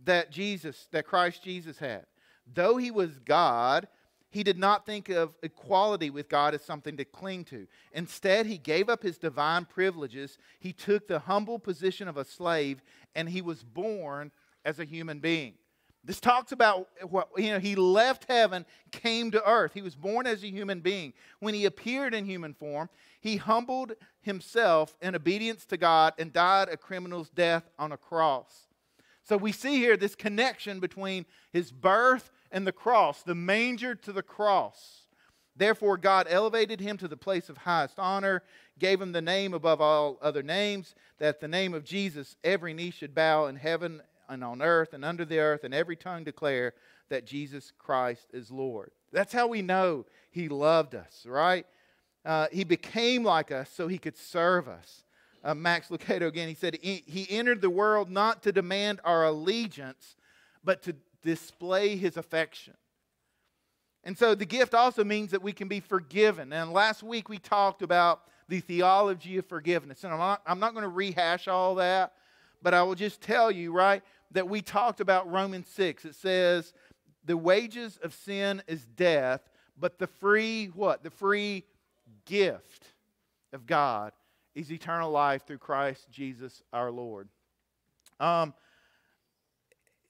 that 0.03 0.31
Jesus, 0.31 0.87
that 0.91 1.05
Christ 1.05 1.43
Jesus 1.43 1.77
had. 1.77 2.07
Though 2.51 2.77
he 2.77 2.89
was 2.89 3.19
God, 3.19 3.87
he 4.33 4.43
did 4.43 4.57
not 4.57 4.83
think 4.83 5.09
of 5.09 5.35
equality 5.43 6.09
with 6.09 6.27
God 6.27 6.55
as 6.55 6.65
something 6.65 6.97
to 6.97 7.05
cling 7.05 7.45
to. 7.45 7.67
Instead, 7.91 8.47
he 8.47 8.57
gave 8.57 8.89
up 8.89 9.03
his 9.03 9.19
divine 9.19 9.65
privileges. 9.65 10.39
He 10.59 10.73
took 10.73 11.07
the 11.07 11.19
humble 11.19 11.59
position 11.59 12.07
of 12.07 12.17
a 12.17 12.25
slave, 12.25 12.81
and 13.13 13.29
he 13.29 13.43
was 13.43 13.63
born 13.63 14.31
as 14.65 14.79
a 14.79 14.85
human 14.85 15.19
being. 15.19 15.53
This 16.03 16.19
talks 16.19 16.51
about 16.51 16.89
what, 17.11 17.29
you 17.37 17.51
know, 17.51 17.59
he 17.59 17.75
left 17.75 18.25
heaven, 18.27 18.65
came 18.91 19.29
to 19.29 19.47
earth. 19.47 19.73
He 19.75 19.83
was 19.83 19.95
born 19.95 20.25
as 20.25 20.43
a 20.43 20.49
human 20.49 20.79
being. 20.79 21.13
When 21.39 21.53
he 21.53 21.65
appeared 21.65 22.15
in 22.15 22.25
human 22.25 22.55
form, 22.55 22.89
he 23.21 23.37
humbled 23.37 23.93
himself 24.21 24.97
in 24.99 25.15
obedience 25.15 25.63
to 25.67 25.77
God 25.77 26.15
and 26.17 26.33
died 26.33 26.69
a 26.69 26.75
criminal's 26.75 27.29
death 27.29 27.69
on 27.77 27.91
a 27.91 27.97
cross. 27.97 28.67
So 29.23 29.37
we 29.37 29.51
see 29.51 29.77
here 29.77 29.95
this 29.95 30.15
connection 30.15 30.79
between 30.79 31.27
his 31.51 31.71
birth 31.71 32.31
and 32.53 32.65
the 32.65 32.71
cross, 32.71 33.23
the 33.23 33.35
manger 33.35 33.95
to 33.95 34.13
the 34.13 34.23
cross. 34.23 35.07
Therefore, 35.55 35.97
God 35.97 36.27
elevated 36.29 36.79
him 36.79 36.97
to 36.97 37.07
the 37.07 37.17
place 37.17 37.49
of 37.49 37.57
highest 37.57 37.99
honor, 37.99 38.43
gave 38.79 39.01
him 39.01 39.11
the 39.11 39.21
name 39.21 39.53
above 39.53 39.81
all 39.81 40.17
other 40.21 40.43
names, 40.43 40.95
that 41.19 41.41
the 41.41 41.47
name 41.47 41.73
of 41.73 41.83
Jesus 41.83 42.35
every 42.43 42.73
knee 42.73 42.91
should 42.91 43.13
bow 43.13 43.47
in 43.47 43.55
heaven 43.55 44.01
and 44.29 44.43
on 44.43 44.61
earth 44.61 44.93
and 44.93 45.03
under 45.03 45.25
the 45.25 45.39
earth, 45.39 45.63
and 45.63 45.73
every 45.73 45.95
tongue 45.95 46.23
declare 46.23 46.73
that 47.09 47.25
Jesus 47.25 47.71
Christ 47.77 48.27
is 48.33 48.49
Lord. 48.49 48.91
That's 49.11 49.33
how 49.33 49.47
we 49.47 49.61
know 49.61 50.05
He 50.31 50.47
loved 50.47 50.95
us, 50.95 51.25
right? 51.27 51.65
Uh, 52.25 52.47
he 52.51 52.63
became 52.63 53.23
like 53.23 53.51
us 53.51 53.69
so 53.69 53.87
He 53.87 53.97
could 53.97 54.17
serve 54.17 54.67
us. 54.67 55.03
Uh, 55.43 55.53
Max 55.53 55.89
Lucado 55.89 56.27
again, 56.27 56.47
he 56.47 56.53
said, 56.53 56.77
He 56.81 57.27
entered 57.29 57.61
the 57.61 57.69
world 57.69 58.09
not 58.09 58.43
to 58.43 58.53
demand 58.53 59.01
our 59.03 59.25
allegiance, 59.25 60.15
but 60.63 60.81
to 60.83 60.95
display 61.23 61.95
His 61.95 62.17
affection. 62.17 62.75
And 64.03 64.17
so 64.17 64.35
the 64.35 64.45
gift 64.45 64.73
also 64.73 65.03
means 65.03 65.31
that 65.31 65.41
we 65.41 65.53
can 65.53 65.67
be 65.67 65.79
forgiven. 65.79 66.51
And 66.51 66.73
last 66.73 67.03
week 67.03 67.29
we 67.29 67.37
talked 67.37 67.81
about 67.81 68.21
the 68.49 68.59
theology 68.59 69.37
of 69.37 69.45
forgiveness. 69.45 70.03
And 70.03 70.11
I'm 70.11 70.19
not, 70.19 70.41
I'm 70.45 70.59
not 70.59 70.73
going 70.73 70.83
to 70.83 70.89
rehash 70.89 71.47
all 71.47 71.75
that, 71.75 72.13
but 72.61 72.73
I 72.73 72.83
will 72.83 72.95
just 72.95 73.21
tell 73.21 73.49
you, 73.49 73.71
right? 73.71 74.03
that 74.33 74.49
we 74.49 74.61
talked 74.61 74.99
about 74.99 75.31
Romans 75.31 75.67
6. 75.69 76.05
It 76.05 76.15
says, 76.15 76.73
the 77.23 77.37
wages 77.37 77.97
of 78.03 78.13
sin 78.13 78.61
is 78.67 78.85
death, 78.85 79.41
but 79.79 79.97
the 79.99 80.07
free 80.07 80.65
what? 80.67 81.03
The 81.03 81.09
free 81.09 81.63
gift 82.25 82.87
of 83.53 83.65
God 83.65 84.11
is 84.55 84.71
eternal 84.71 85.11
life 85.11 85.45
through 85.47 85.59
Christ 85.59 86.07
Jesus 86.11 86.61
our 86.73 86.91
Lord. 86.91 87.29
Um, 88.19 88.53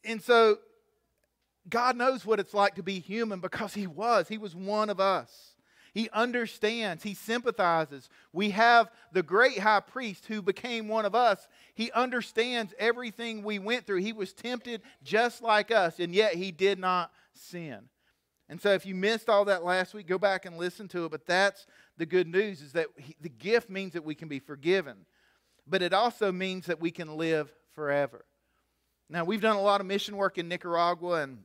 and 0.04 0.22
so 0.22 0.58
God 1.70 1.96
knows 1.96 2.26
what 2.26 2.40
it's 2.40 2.54
like 2.54 2.76
to 2.76 2.84
be 2.84 3.00
human 3.00 3.40
because 3.40 3.74
He 3.74 3.88
was. 3.88 4.28
He 4.28 4.38
was 4.38 4.56
one 4.56 4.90
of 4.90 5.00
us. 5.00 5.54
He 5.94 6.10
understands, 6.10 7.04
he 7.04 7.14
sympathizes. 7.14 8.10
We 8.32 8.50
have 8.50 8.90
the 9.12 9.22
great 9.22 9.60
high 9.60 9.80
priest 9.80 10.26
who 10.26 10.42
became 10.42 10.88
one 10.88 11.06
of 11.06 11.14
us. 11.14 11.48
He 11.76 11.92
understands 11.92 12.74
everything 12.80 13.44
we 13.44 13.60
went 13.60 13.86
through. 13.86 14.00
He 14.00 14.12
was 14.12 14.34
tempted 14.34 14.82
just 15.04 15.44
like 15.44 15.70
us, 15.70 16.00
and 16.00 16.16
yet 16.16 16.34
he 16.34 16.52
did 16.52 16.80
not 16.80 17.12
sin. 17.34 17.90
And 18.50 18.60
so 18.60 18.72
if 18.72 18.88
you 18.88 18.96
missed 18.96 19.30
all 19.30 19.46
that 19.46 19.64
last 19.64 19.94
week, 19.94 20.08
go 20.08 20.18
back 20.18 20.46
and 20.46 20.58
listen 20.58 20.88
to 20.90 21.06
it. 21.06 21.12
But 21.12 21.28
that's 21.28 21.68
the 21.98 22.08
good 22.08 22.28
news 22.28 22.62
is 22.62 22.74
that 22.74 22.88
he, 22.98 23.16
the 23.22 23.30
gift 23.30 23.70
means 23.70 23.94
that 23.94 24.04
we 24.04 24.16
can 24.16 24.28
be 24.28 24.40
forgiven, 24.40 25.06
but 25.68 25.84
it 25.84 25.94
also 25.94 26.32
means 26.32 26.66
that 26.66 26.82
we 26.82 26.90
can 26.90 27.18
live 27.18 27.54
forever. 27.76 28.26
Now, 29.10 29.26
we've 29.26 29.42
done 29.42 29.58
a 29.58 29.62
lot 29.62 29.80
of 29.80 29.86
mission 29.86 30.18
work 30.18 30.40
in 30.40 30.48
Nicaragua, 30.48 31.22
and 31.22 31.44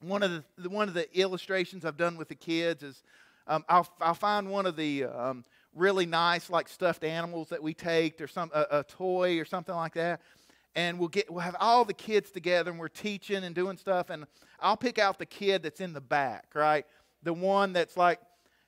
one 0.00 0.22
of 0.22 0.44
the, 0.56 0.68
one 0.68 0.88
of 0.88 0.94
the 0.94 1.18
illustrations 1.18 1.84
I've 1.84 1.96
done 1.96 2.16
with 2.16 2.28
the 2.28 2.34
kids 2.34 2.82
is 2.82 3.02
um, 3.46 3.64
I'll, 3.68 3.88
I'll 4.00 4.14
find 4.14 4.50
one 4.50 4.66
of 4.66 4.76
the 4.76 5.04
um, 5.04 5.44
really 5.74 6.06
nice, 6.06 6.50
like 6.50 6.68
stuffed 6.68 7.04
animals 7.04 7.48
that 7.48 7.62
we 7.62 7.74
take, 7.74 8.20
or 8.20 8.26
some 8.26 8.50
a, 8.54 8.66
a 8.70 8.84
toy 8.84 9.38
or 9.38 9.44
something 9.44 9.74
like 9.74 9.94
that 9.94 10.20
and 10.78 10.96
we'll 10.98 11.08
get 11.08 11.28
we'll 11.28 11.40
have 11.40 11.56
all 11.58 11.84
the 11.84 11.92
kids 11.92 12.30
together 12.30 12.70
and 12.70 12.78
we're 12.78 12.88
teaching 12.88 13.42
and 13.42 13.54
doing 13.54 13.76
stuff 13.76 14.10
and 14.10 14.26
I'll 14.60 14.76
pick 14.76 14.98
out 14.98 15.18
the 15.18 15.26
kid 15.26 15.62
that's 15.62 15.80
in 15.80 15.92
the 15.92 16.00
back, 16.00 16.46
right? 16.54 16.86
The 17.24 17.32
one 17.32 17.72
that's 17.72 17.96
like 17.96 18.20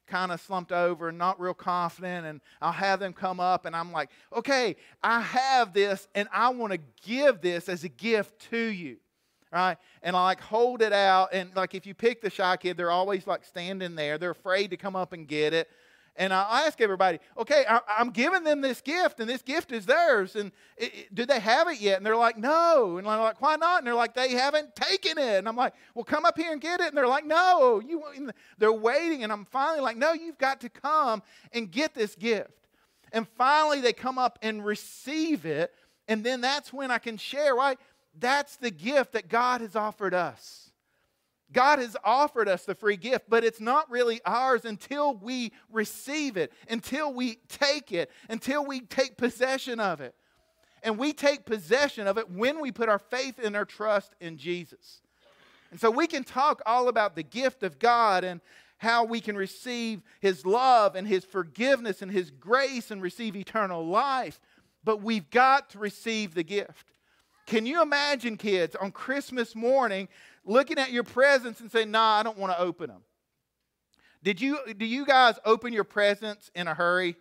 kind 0.09 0.33
of 0.33 0.41
slumped 0.41 0.73
over 0.73 1.09
and 1.09 1.19
not 1.19 1.41
real 1.41 1.55
confident 1.55 2.27
and 2.27 2.41
I'll 2.61 2.73
have 2.73 2.99
them 2.99 3.13
come 3.13 3.39
up 3.39 3.65
and 3.65 3.77
I'm 3.77 3.93
like, 3.93 4.11
"Okay, 4.35 4.75
I 5.05 5.21
have 5.21 5.73
this 5.73 6.09
and 6.17 6.29
I 6.33 6.49
want 6.49 6.73
to 6.73 6.81
give 7.07 7.41
this 7.41 7.69
as 7.69 7.85
a 7.85 7.89
gift 7.89 8.51
to 8.51 8.59
you." 8.59 8.97
Right? 9.53 9.77
And 10.03 10.15
I 10.15 10.25
like 10.25 10.41
hold 10.41 10.81
it 10.81 10.93
out 10.93 11.31
and 11.33 11.55
like 11.57 11.75
if 11.75 11.85
you 11.85 11.93
pick 11.93 12.21
the 12.21 12.31
shy 12.31 12.57
kid, 12.57 12.77
they're 12.77 12.91
always 12.91 13.27
like 13.27 13.45
standing 13.45 13.97
there. 13.97 14.17
They're 14.17 14.31
afraid 14.31 14.71
to 14.71 14.77
come 14.77 14.95
up 14.95 15.13
and 15.13 15.27
get 15.27 15.53
it. 15.53 15.69
And 16.17 16.35
I 16.35 16.67
ask 16.67 16.81
everybody, 16.81 17.19
okay, 17.39 17.65
I, 17.69 17.81
am 17.99 18.11
giving 18.11 18.45
them 18.45 18.61
this 18.61 18.81
gift, 18.81 19.21
and 19.21 19.31
this 19.31 19.43
gift 19.43 19.73
is 19.73 19.87
theirs. 19.87 20.37
And 20.37 20.53
it, 20.77 20.95
it, 20.95 21.15
do 21.15 21.25
they 21.25 21.41
have 21.41 21.69
it 21.69 21.81
yet? 21.81 21.97
And 21.97 22.05
they're 22.05 22.17
like, 22.17 22.37
no. 22.37 22.99
And 22.99 23.09
I'm 23.09 23.21
like, 23.21 23.41
why 23.41 23.57
not? 23.57 23.79
And 23.79 23.87
they're 23.87 23.95
like, 23.95 24.15
they 24.15 24.33
haven't 24.33 24.75
taken 24.75 25.19
it. 25.19 25.39
And 25.39 25.49
I'm 25.49 25.57
like, 25.57 25.73
well, 25.95 26.05
come 26.05 26.25
up 26.25 26.37
here 26.37 26.53
and 26.53 26.61
get 26.61 26.81
it. 26.81 26.89
And 26.89 26.97
they're 26.97 27.07
like, 27.07 27.25
no. 27.25 27.81
You, 27.81 28.31
they're 28.59 28.73
waiting. 28.73 29.23
And 29.23 29.33
I'm 29.33 29.45
finally 29.47 29.81
like, 29.81 29.97
no, 29.97 30.13
you've 30.13 30.39
got 30.39 30.61
to 30.61 30.69
come 30.69 31.23
and 31.53 31.71
get 31.71 31.95
this 31.95 32.15
gift. 32.17 32.69
And 33.13 33.27
finally, 33.39 33.81
they 33.81 33.93
come 33.93 34.19
up 34.19 34.39
and 34.43 34.65
receive 34.65 35.47
it. 35.47 35.75
And 36.07 36.25
then 36.25 36.41
that's 36.41 36.73
when 36.73 36.91
I 36.91 36.99
can 36.99 37.17
share, 37.17 37.55
right? 37.55 37.79
That's 38.19 38.57
the 38.57 38.71
gift 38.71 39.13
that 39.13 39.29
God 39.29 39.61
has 39.61 39.77
offered 39.77 40.15
us. 40.15 40.71
God 41.53 41.81
has 41.81 41.97
offered 42.05 42.49
us 42.49 42.65
the 42.65 42.75
free 42.75 42.97
gift, 42.97 43.27
but 43.29 43.43
it's 43.43 43.61
not 43.61 43.91
really 43.91 44.21
ours 44.25 44.65
until 44.65 45.15
we 45.15 45.53
receive 45.71 46.37
it, 46.37 46.53
until 46.69 47.13
we 47.13 47.39
take 47.49 47.93
it, 47.93 48.11
until 48.29 48.65
we 48.65 48.81
take 48.81 49.17
possession 49.17 49.81
of 49.81 50.01
it. 50.01 50.15
And 50.83 50.97
we 50.97 51.13
take 51.13 51.45
possession 51.45 52.07
of 52.07 52.19
it 52.19 52.31
when 52.31 52.61
we 52.61 52.73
put 52.73 52.89
our 52.89 52.99
faith 52.99 53.39
and 53.43 53.57
our 53.57 53.65
trust 53.65 54.15
in 54.21 54.39
Jesus. 54.39 55.03
And 55.71 55.81
so 55.81 55.91
we 55.91 56.07
can 56.07 56.25
talk 56.25 56.63
all 56.67 56.89
about 56.89 57.17
the 57.17 57.23
gift 57.23 57.63
of 57.63 57.79
God 57.79 58.25
and 58.25 58.41
how 58.79 59.05
we 59.05 59.21
can 59.21 59.37
receive 59.37 60.01
His 60.21 60.47
love 60.47 60.97
and 60.97 61.07
His 61.07 61.25
forgiveness 61.25 62.01
and 62.01 62.11
His 62.11 62.31
grace 62.31 62.91
and 62.91 63.03
receive 63.03 63.37
eternal 63.37 63.87
life, 63.87 64.41
but 64.83 65.03
we've 65.03 65.29
got 65.31 65.71
to 65.71 65.79
receive 65.79 66.35
the 66.35 66.43
gift. 66.43 66.93
Can 67.51 67.67
you 67.67 67.83
imagine, 67.83 68.37
kids, 68.37 68.77
on 68.77 68.93
Christmas 68.93 69.57
morning, 69.57 70.07
looking 70.45 70.79
at 70.79 70.93
your 70.93 71.03
presents 71.03 71.59
and 71.59 71.69
saying, 71.69 71.91
nah, 71.91 72.21
I 72.21 72.23
don't 72.23 72.39
want 72.39 72.53
to 72.53 72.61
open 72.61 72.91
them. 72.91 73.03
Did 74.23 74.41
you, 74.41 74.61
do 74.79 74.87
you 74.87 75.05
guys 75.05 75.35
open 75.45 75.73
your 75.73 75.83
presents 75.83 76.53
in 76.55 76.69
a 76.69 76.75
hurry? 76.75 77.17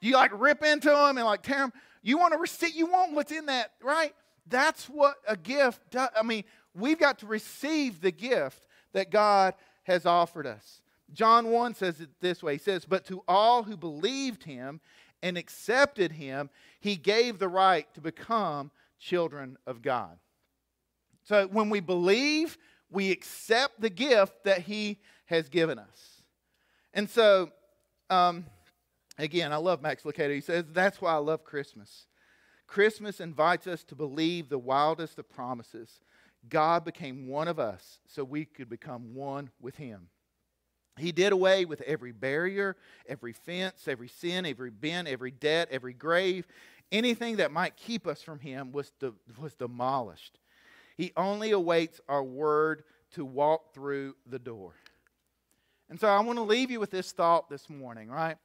Do 0.00 0.08
you 0.08 0.14
like 0.14 0.32
rip 0.34 0.64
into 0.64 0.88
them 0.88 1.18
and 1.18 1.24
like 1.24 1.42
tear 1.42 1.58
them? 1.58 1.72
You 2.02 2.18
want 2.18 2.32
to 2.32 2.38
receive, 2.40 2.74
you 2.74 2.86
want 2.86 3.12
what's 3.12 3.30
in 3.30 3.46
that, 3.46 3.74
right? 3.80 4.12
That's 4.48 4.86
what 4.86 5.14
a 5.28 5.36
gift 5.36 5.88
does. 5.92 6.08
I 6.18 6.24
mean, 6.24 6.42
we've 6.74 6.98
got 6.98 7.20
to 7.20 7.26
receive 7.26 8.00
the 8.00 8.10
gift 8.10 8.66
that 8.92 9.12
God 9.12 9.54
has 9.84 10.04
offered 10.04 10.48
us. 10.48 10.82
John 11.12 11.52
1 11.52 11.74
says 11.74 12.00
it 12.00 12.08
this 12.20 12.42
way 12.42 12.54
He 12.54 12.58
says, 12.58 12.84
But 12.84 13.04
to 13.04 13.22
all 13.28 13.62
who 13.62 13.76
believed 13.76 14.42
him 14.42 14.80
and 15.22 15.38
accepted 15.38 16.10
him, 16.10 16.50
he 16.80 16.96
gave 16.96 17.38
the 17.38 17.48
right 17.48 17.86
to 17.94 18.00
become 18.00 18.72
children 18.98 19.56
of 19.66 19.82
God. 19.82 20.18
So 21.24 21.46
when 21.48 21.70
we 21.70 21.80
believe, 21.80 22.56
we 22.90 23.10
accept 23.10 23.80
the 23.80 23.90
gift 23.90 24.44
that 24.44 24.62
He 24.62 24.98
has 25.26 25.48
given 25.48 25.78
us. 25.78 26.22
And 26.94 27.10
so, 27.10 27.50
um, 28.10 28.46
again, 29.18 29.52
I 29.52 29.56
love 29.56 29.82
Max 29.82 30.04
Lucado. 30.04 30.34
He 30.34 30.40
says, 30.40 30.64
That's 30.72 31.00
why 31.00 31.12
I 31.12 31.18
love 31.18 31.44
Christmas. 31.44 32.06
Christmas 32.66 33.20
invites 33.20 33.66
us 33.66 33.84
to 33.84 33.94
believe 33.94 34.48
the 34.48 34.58
wildest 34.58 35.18
of 35.18 35.28
promises. 35.28 36.00
God 36.48 36.84
became 36.84 37.28
one 37.28 37.48
of 37.48 37.58
us 37.58 37.98
so 38.06 38.24
we 38.24 38.44
could 38.44 38.68
become 38.68 39.14
one 39.14 39.50
with 39.60 39.76
Him. 39.76 40.08
He 40.98 41.12
did 41.12 41.32
away 41.32 41.66
with 41.66 41.82
every 41.82 42.12
barrier, 42.12 42.76
every 43.06 43.34
fence, 43.34 43.86
every 43.86 44.08
sin, 44.08 44.46
every 44.46 44.70
bin, 44.70 45.06
every 45.06 45.30
debt, 45.30 45.68
every 45.70 45.92
grave. 45.92 46.46
Anything 46.92 47.36
that 47.36 47.52
might 47.52 47.76
keep 47.76 48.06
us 48.06 48.22
from 48.22 48.38
Him 48.38 48.72
was, 48.72 48.92
de- 49.00 49.12
was 49.40 49.54
demolished. 49.54 50.38
He 50.96 51.12
only 51.16 51.50
awaits 51.50 52.00
our 52.08 52.22
word 52.22 52.84
to 53.12 53.24
walk 53.24 53.74
through 53.74 54.14
the 54.26 54.38
door. 54.38 54.72
And 55.88 56.00
so 56.00 56.08
I 56.08 56.20
want 56.20 56.38
to 56.38 56.42
leave 56.42 56.70
you 56.70 56.80
with 56.80 56.90
this 56.90 57.12
thought 57.12 57.48
this 57.48 57.68
morning, 57.68 58.08
right? 58.08 58.36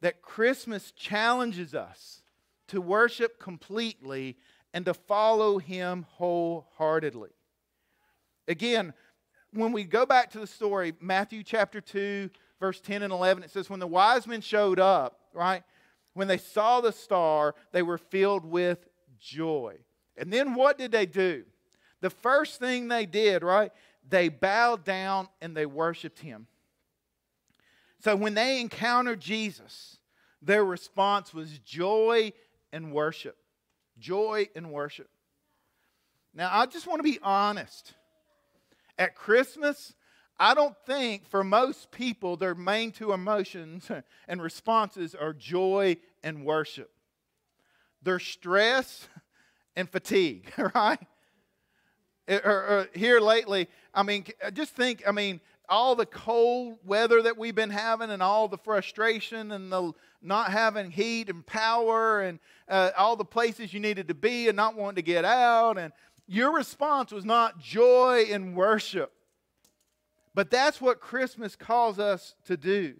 That 0.00 0.22
Christmas 0.22 0.92
challenges 0.92 1.74
us 1.74 2.22
to 2.68 2.80
worship 2.80 3.38
completely 3.38 4.36
and 4.72 4.84
to 4.84 4.94
follow 4.94 5.58
Him 5.58 6.06
wholeheartedly. 6.10 7.30
Again, 8.46 8.94
when 9.52 9.72
we 9.72 9.84
go 9.84 10.06
back 10.06 10.30
to 10.32 10.40
the 10.40 10.46
story, 10.46 10.94
Matthew 11.00 11.42
chapter 11.42 11.80
2, 11.80 12.30
verse 12.60 12.80
10 12.80 13.02
and 13.02 13.12
11, 13.12 13.42
it 13.42 13.50
says, 13.50 13.70
When 13.70 13.80
the 13.80 13.86
wise 13.86 14.26
men 14.26 14.40
showed 14.40 14.78
up, 14.78 15.20
right? 15.32 15.62
When 16.18 16.26
they 16.26 16.38
saw 16.38 16.80
the 16.80 16.90
star, 16.90 17.54
they 17.70 17.82
were 17.82 17.96
filled 17.96 18.44
with 18.44 18.88
joy. 19.20 19.76
And 20.16 20.32
then 20.32 20.54
what 20.54 20.76
did 20.76 20.90
they 20.90 21.06
do? 21.06 21.44
The 22.00 22.10
first 22.10 22.58
thing 22.58 22.88
they 22.88 23.06
did, 23.06 23.44
right? 23.44 23.70
They 24.08 24.28
bowed 24.28 24.84
down 24.84 25.28
and 25.40 25.56
they 25.56 25.64
worshiped 25.64 26.18
him. 26.18 26.48
So 28.00 28.16
when 28.16 28.34
they 28.34 28.60
encountered 28.60 29.20
Jesus, 29.20 29.98
their 30.42 30.64
response 30.64 31.32
was 31.32 31.56
joy 31.60 32.32
and 32.72 32.90
worship. 32.90 33.36
Joy 33.96 34.48
and 34.56 34.72
worship. 34.72 35.08
Now, 36.34 36.50
I 36.52 36.66
just 36.66 36.88
want 36.88 36.98
to 36.98 37.04
be 37.04 37.20
honest. 37.22 37.94
At 38.98 39.14
Christmas, 39.14 39.94
I 40.36 40.54
don't 40.54 40.76
think 40.84 41.26
for 41.28 41.42
most 41.42 41.90
people 41.90 42.36
their 42.36 42.56
main 42.56 42.90
two 42.90 43.12
emotions 43.12 43.88
and 44.28 44.42
responses 44.42 45.14
are 45.14 45.32
joy 45.32 45.96
and 46.22 46.44
worship. 46.44 46.90
They're 48.02 48.18
stress 48.18 49.08
and 49.76 49.88
fatigue, 49.88 50.52
right? 50.74 51.00
or, 52.28 52.38
or 52.44 52.88
here 52.94 53.20
lately, 53.20 53.68
I 53.94 54.02
mean, 54.02 54.26
uh, 54.42 54.50
just 54.50 54.74
think, 54.76 55.02
I 55.06 55.12
mean, 55.12 55.40
all 55.68 55.94
the 55.94 56.06
cold 56.06 56.78
weather 56.84 57.22
that 57.22 57.36
we've 57.36 57.54
been 57.54 57.70
having 57.70 58.10
and 58.10 58.22
all 58.22 58.48
the 58.48 58.58
frustration 58.58 59.52
and 59.52 59.70
the 59.70 59.92
not 60.22 60.50
having 60.50 60.90
heat 60.90 61.28
and 61.28 61.46
power 61.46 62.20
and 62.20 62.38
uh, 62.68 62.90
all 62.96 63.16
the 63.16 63.24
places 63.24 63.72
you 63.72 63.80
needed 63.80 64.08
to 64.08 64.14
be 64.14 64.48
and 64.48 64.56
not 64.56 64.76
wanting 64.76 64.96
to 64.96 65.02
get 65.02 65.24
out 65.24 65.78
and 65.78 65.92
your 66.26 66.54
response 66.54 67.12
was 67.12 67.24
not 67.24 67.58
joy 67.58 68.24
and 68.30 68.56
worship 68.56 69.12
but 70.34 70.50
that's 70.50 70.80
what 70.80 71.00
christmas 71.00 71.54
calls 71.54 71.98
us 71.98 72.34
to 72.46 72.56
do 72.56 72.94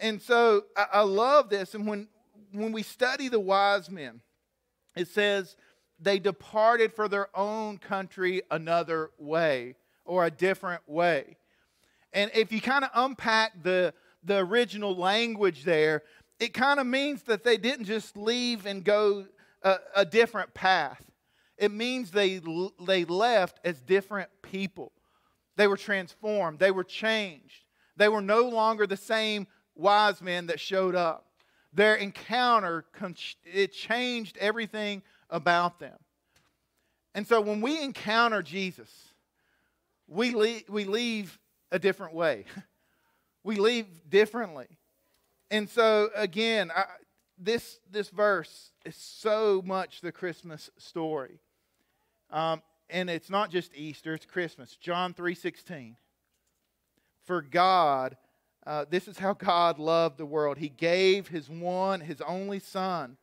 and 0.00 0.20
so 0.20 0.64
I, 0.76 0.86
I 0.94 1.00
love 1.02 1.48
this 1.48 1.74
and 1.74 1.86
when 1.86 2.08
when 2.52 2.72
we 2.72 2.82
study 2.82 3.28
the 3.28 3.40
wise 3.40 3.90
men 3.90 4.20
it 4.96 5.08
says 5.08 5.56
they 6.00 6.18
departed 6.18 6.92
for 6.92 7.08
their 7.08 7.28
own 7.36 7.78
country 7.78 8.42
another 8.50 9.10
way 9.18 9.76
or 10.04 10.24
a 10.24 10.30
different 10.30 10.82
way. 10.86 11.36
And 12.12 12.30
if 12.34 12.52
you 12.52 12.60
kind 12.60 12.84
of 12.84 12.90
unpack 12.94 13.62
the, 13.62 13.92
the 14.24 14.38
original 14.38 14.96
language 14.96 15.64
there, 15.64 16.02
it 16.38 16.54
kind 16.54 16.80
of 16.80 16.86
means 16.86 17.22
that 17.24 17.44
they 17.44 17.56
didn't 17.56 17.86
just 17.86 18.16
leave 18.16 18.66
and 18.66 18.84
go 18.84 19.26
a, 19.62 19.76
a 19.94 20.04
different 20.04 20.52
path. 20.54 21.02
It 21.56 21.72
means 21.72 22.10
they, 22.10 22.40
they 22.86 23.04
left 23.04 23.60
as 23.64 23.80
different 23.80 24.28
people. 24.42 24.92
They 25.56 25.66
were 25.66 25.78
transformed, 25.78 26.58
they 26.58 26.70
were 26.70 26.84
changed. 26.84 27.62
They 27.98 28.08
were 28.10 28.20
no 28.20 28.42
longer 28.42 28.86
the 28.86 28.98
same 28.98 29.46
wise 29.76 30.20
men 30.20 30.46
that 30.46 30.60
showed 30.60 30.94
up. 30.94 31.26
Their 31.72 31.94
encounter, 31.94 32.84
it 33.44 33.72
changed 33.72 34.38
everything 34.38 35.02
about 35.28 35.78
them. 35.78 35.96
And 37.14 37.26
so 37.26 37.40
when 37.40 37.60
we 37.60 37.82
encounter 37.82 38.42
Jesus, 38.42 38.90
we 40.08 40.30
leave, 40.32 40.64
we 40.68 40.84
leave 40.84 41.38
a 41.70 41.78
different 41.78 42.14
way. 42.14 42.44
we 43.44 43.56
leave 43.56 43.86
differently. 44.08 44.66
And 45.50 45.68
so 45.68 46.10
again, 46.14 46.70
I, 46.74 46.84
this 47.38 47.78
this 47.90 48.08
verse 48.08 48.72
is 48.84 48.96
so 48.96 49.62
much 49.64 50.00
the 50.00 50.12
Christmas 50.12 50.70
story, 50.78 51.38
um, 52.30 52.62
and 52.88 53.10
it's 53.10 53.30
not 53.30 53.50
just 53.50 53.74
Easter; 53.74 54.14
it's 54.14 54.26
Christmas. 54.26 54.76
John 54.76 55.14
three 55.14 55.34
sixteen. 55.34 55.96
For 57.24 57.42
God, 57.42 58.16
uh, 58.66 58.84
this 58.90 59.06
is 59.06 59.18
how 59.18 59.32
God 59.32 59.78
loved 59.78 60.18
the 60.18 60.26
world. 60.26 60.58
He 60.58 60.68
gave 60.68 61.28
his 61.28 61.48
one, 61.48 62.00
his 62.00 62.20
only 62.20 62.58
Son, 62.58 63.16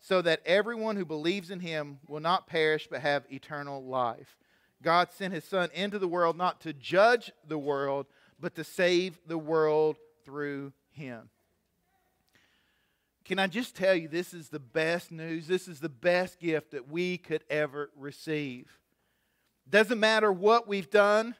so 0.00 0.20
that 0.20 0.42
everyone 0.44 0.96
who 0.96 1.04
believes 1.04 1.50
in 1.50 1.60
him 1.60 1.98
will 2.06 2.20
not 2.20 2.46
perish 2.46 2.88
but 2.90 3.00
have 3.00 3.24
eternal 3.30 3.82
life. 3.82 4.36
God 4.82 5.10
sent 5.12 5.32
his 5.32 5.44
Son 5.44 5.70
into 5.72 5.98
the 5.98 6.08
world 6.08 6.36
not 6.36 6.60
to 6.62 6.72
judge 6.72 7.30
the 7.46 7.58
world, 7.58 8.06
but 8.38 8.54
to 8.56 8.64
save 8.64 9.18
the 9.26 9.38
world 9.38 9.96
through 10.24 10.72
him. 10.90 11.30
Can 13.24 13.38
I 13.38 13.46
just 13.46 13.76
tell 13.76 13.94
you, 13.94 14.08
this 14.08 14.34
is 14.34 14.48
the 14.48 14.58
best 14.58 15.12
news? 15.12 15.46
This 15.46 15.68
is 15.68 15.78
the 15.78 15.88
best 15.88 16.40
gift 16.40 16.72
that 16.72 16.90
we 16.90 17.16
could 17.16 17.44
ever 17.48 17.90
receive. 17.96 18.78
Doesn't 19.70 20.00
matter 20.00 20.32
what 20.32 20.66
we've 20.66 20.90
done. 20.90 21.36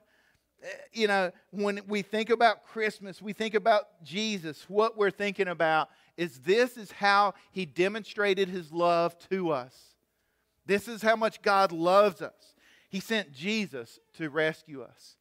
Eh, 0.62 0.66
you 0.92 1.06
know, 1.08 1.30
when 1.50 1.80
we 1.88 2.02
think 2.02 2.30
about 2.30 2.64
Christmas, 2.64 3.20
we 3.20 3.32
think 3.32 3.54
about 3.54 4.02
Jesus. 4.04 4.64
What 4.68 4.96
we're 4.96 5.10
thinking 5.10 5.48
about 5.48 5.90
is 6.16 6.38
this 6.40 6.76
is 6.76 6.90
how 6.92 7.34
he 7.50 7.66
demonstrated 7.66 8.48
his 8.48 8.72
love 8.72 9.18
to 9.30 9.50
us. 9.50 9.94
This 10.66 10.88
is 10.88 11.02
how 11.02 11.16
much 11.16 11.42
God 11.42 11.72
loves 11.72 12.22
us. 12.22 12.54
He 12.88 13.00
sent 13.00 13.32
Jesus 13.32 13.98
to 14.18 14.28
rescue 14.28 14.82
us. 14.82 15.16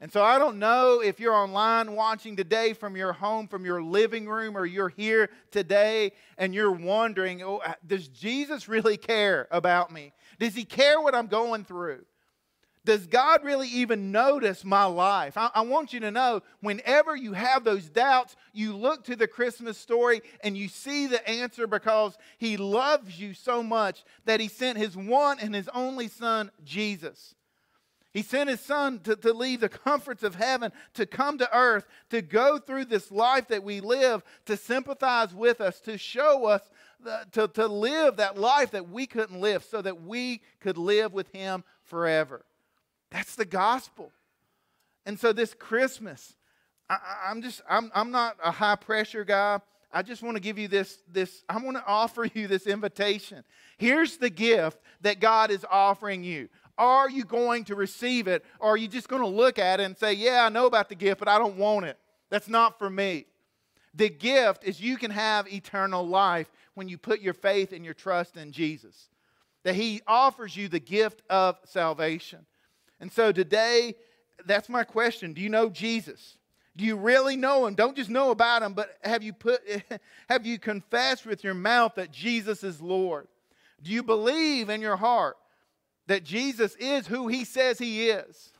And 0.00 0.12
so 0.12 0.22
I 0.22 0.38
don't 0.38 0.58
know 0.58 1.00
if 1.00 1.18
you're 1.18 1.32
online 1.32 1.92
watching 1.92 2.36
today 2.36 2.74
from 2.74 2.96
your 2.96 3.14
home, 3.14 3.48
from 3.48 3.64
your 3.64 3.82
living 3.82 4.28
room, 4.28 4.56
or 4.56 4.66
you're 4.66 4.90
here 4.90 5.30
today 5.50 6.12
and 6.36 6.54
you're 6.54 6.72
wondering, 6.72 7.42
oh, 7.42 7.62
does 7.86 8.08
Jesus 8.08 8.68
really 8.68 8.98
care 8.98 9.48
about 9.50 9.90
me? 9.90 10.12
Does 10.38 10.54
he 10.54 10.64
care 10.64 11.00
what 11.00 11.14
I'm 11.14 11.28
going 11.28 11.64
through? 11.64 12.04
Does 12.86 13.08
God 13.08 13.42
really 13.42 13.66
even 13.68 14.12
notice 14.12 14.64
my 14.64 14.84
life? 14.84 15.36
I, 15.36 15.50
I, 15.52 15.62
want 15.62 15.92
you 15.92 15.98
to 16.00 16.12
know 16.12 16.42
whenever 16.60 17.16
you 17.16 17.32
have 17.32 17.64
those 17.64 17.88
doubts, 17.88 18.36
you 18.52 18.76
look 18.76 19.02
to 19.06 19.16
the 19.16 19.26
Christmas 19.26 19.76
story 19.76 20.22
and 20.44 20.56
you 20.56 20.68
see 20.68 21.08
the 21.08 21.28
answer 21.28 21.66
because 21.66 22.16
He 22.38 22.56
loves 22.56 23.18
you 23.18 23.34
so 23.34 23.60
much 23.60 24.04
that 24.24 24.38
He 24.38 24.46
sent 24.46 24.78
His 24.78 24.96
one 24.96 25.40
and 25.40 25.52
His 25.52 25.68
only 25.74 26.06
Son, 26.06 26.52
Jesus. 26.64 27.34
He 28.12 28.22
sent 28.22 28.48
his 28.48 28.62
son 28.62 29.00
to, 29.00 29.14
to 29.16 29.34
leave 29.34 29.60
the 29.60 29.68
comforts 29.84 30.22
of 30.22 30.36
heaven, 30.36 30.72
to 30.94 31.04
come 31.04 31.36
to 31.36 31.54
earth, 31.54 31.86
to 32.08 32.22
go 32.22 32.58
through 32.58 32.86
this 32.86 33.10
life 33.10 33.48
that 33.48 33.62
we 33.62 33.80
live, 33.80 34.22
to 34.46 34.56
sympathize 34.56 35.34
with 35.34 35.60
us, 35.60 35.80
to 35.80 35.98
show 35.98 36.46
us, 36.46 36.62
to, 37.32 37.48
to 37.48 37.66
live 37.66 38.16
that 38.16 38.38
life 38.38 38.70
that 38.70 38.88
we 38.88 39.06
couldn't 39.06 39.38
live 39.38 39.64
so 39.64 39.82
that 39.82 40.00
we 40.00 40.40
could 40.60 40.78
live 40.78 41.12
with 41.12 41.28
him 41.34 41.62
forever. 41.82 42.46
That's 43.10 43.36
the 43.36 43.44
gospel. 43.44 44.12
And 45.04 45.18
so 45.18 45.32
this 45.32 45.54
Christmas, 45.54 46.34
I, 46.90 47.30
am 47.30 47.42
just, 47.42 47.62
I'm, 47.68 47.90
I'm 47.94 48.10
not 48.10 48.36
a 48.42 48.50
high 48.50 48.76
pressure 48.76 49.24
guy. 49.24 49.60
I 49.92 50.02
just 50.02 50.22
want 50.22 50.36
to 50.36 50.40
give 50.40 50.58
you 50.58 50.68
this, 50.68 50.98
this, 51.10 51.44
I 51.48 51.58
want 51.58 51.76
to 51.76 51.84
offer 51.86 52.26
you 52.34 52.48
this 52.48 52.66
invitation. 52.66 53.44
Here's 53.78 54.16
the 54.16 54.30
gift 54.30 54.78
that 55.02 55.20
God 55.20 55.50
is 55.50 55.64
offering 55.70 56.24
you. 56.24 56.48
Are 56.78 57.08
you 57.08 57.24
going 57.24 57.64
to 57.64 57.74
receive 57.74 58.28
it? 58.28 58.44
Or 58.58 58.70
are 58.70 58.76
you 58.76 58.88
just 58.88 59.08
going 59.08 59.22
to 59.22 59.28
look 59.28 59.58
at 59.58 59.80
it 59.80 59.84
and 59.84 59.96
say, 59.96 60.12
Yeah, 60.12 60.44
I 60.44 60.48
know 60.50 60.66
about 60.66 60.88
the 60.88 60.94
gift, 60.94 61.18
but 61.18 61.28
I 61.28 61.38
don't 61.38 61.56
want 61.56 61.86
it? 61.86 61.98
That's 62.28 62.48
not 62.48 62.78
for 62.78 62.90
me. 62.90 63.24
The 63.94 64.10
gift 64.10 64.64
is 64.64 64.80
you 64.80 64.98
can 64.98 65.10
have 65.10 65.50
eternal 65.50 66.06
life 66.06 66.50
when 66.74 66.88
you 66.88 66.98
put 66.98 67.20
your 67.20 67.32
faith 67.32 67.72
and 67.72 67.84
your 67.84 67.94
trust 67.94 68.36
in 68.36 68.52
Jesus. 68.52 69.08
That 69.64 69.74
He 69.74 70.02
offers 70.06 70.54
you 70.54 70.68
the 70.68 70.80
gift 70.80 71.22
of 71.30 71.58
salvation. 71.64 72.44
And 73.00 73.12
so 73.12 73.32
today, 73.32 73.94
that's 74.44 74.68
my 74.68 74.84
question. 74.84 75.32
Do 75.32 75.40
you 75.40 75.48
know 75.48 75.68
Jesus? 75.68 76.36
Do 76.76 76.84
you 76.84 76.96
really 76.96 77.36
know 77.36 77.66
him? 77.66 77.74
Don't 77.74 77.96
just 77.96 78.10
know 78.10 78.30
about 78.30 78.62
him, 78.62 78.74
but 78.74 78.98
have 79.02 79.22
you 79.22 79.32
put 79.32 79.62
have 80.28 80.44
you 80.44 80.58
confessed 80.58 81.24
with 81.24 81.42
your 81.42 81.54
mouth 81.54 81.94
that 81.96 82.12
Jesus 82.12 82.62
is 82.62 82.80
Lord? 82.80 83.28
Do 83.82 83.90
you 83.90 84.02
believe 84.02 84.68
in 84.68 84.80
your 84.80 84.96
heart 84.96 85.36
that 86.06 86.24
Jesus 86.24 86.74
is 86.76 87.06
who 87.06 87.28
he 87.28 87.44
says 87.44 87.78
he 87.78 88.08
is, 88.08 88.52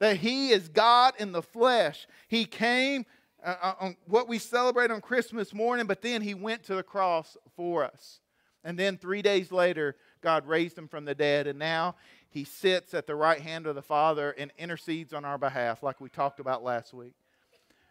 that 0.00 0.16
he 0.16 0.50
is 0.50 0.68
God 0.68 1.14
in 1.18 1.32
the 1.32 1.42
flesh. 1.42 2.06
He 2.28 2.44
came 2.44 3.06
uh, 3.44 3.54
uh, 3.60 3.74
on 3.80 3.96
what 4.06 4.28
we 4.28 4.38
celebrate 4.38 4.90
on 4.90 5.00
Christmas 5.00 5.54
morning, 5.54 5.86
but 5.86 6.02
then 6.02 6.22
he 6.22 6.34
went 6.34 6.64
to 6.64 6.74
the 6.74 6.82
cross 6.82 7.36
for 7.56 7.84
us. 7.84 8.20
And 8.64 8.78
then 8.78 8.96
three 8.96 9.22
days 9.22 9.52
later, 9.52 9.96
God 10.20 10.46
raised 10.46 10.76
him 10.76 10.88
from 10.88 11.04
the 11.04 11.14
dead, 11.14 11.46
and 11.46 11.58
now 11.58 11.96
he 12.34 12.42
sits 12.42 12.94
at 12.94 13.06
the 13.06 13.14
right 13.14 13.40
hand 13.40 13.68
of 13.68 13.76
the 13.76 13.82
Father 13.82 14.32
and 14.32 14.50
intercedes 14.58 15.14
on 15.14 15.24
our 15.24 15.38
behalf, 15.38 15.84
like 15.84 16.00
we 16.00 16.08
talked 16.08 16.40
about 16.40 16.64
last 16.64 16.92
week. 16.92 17.14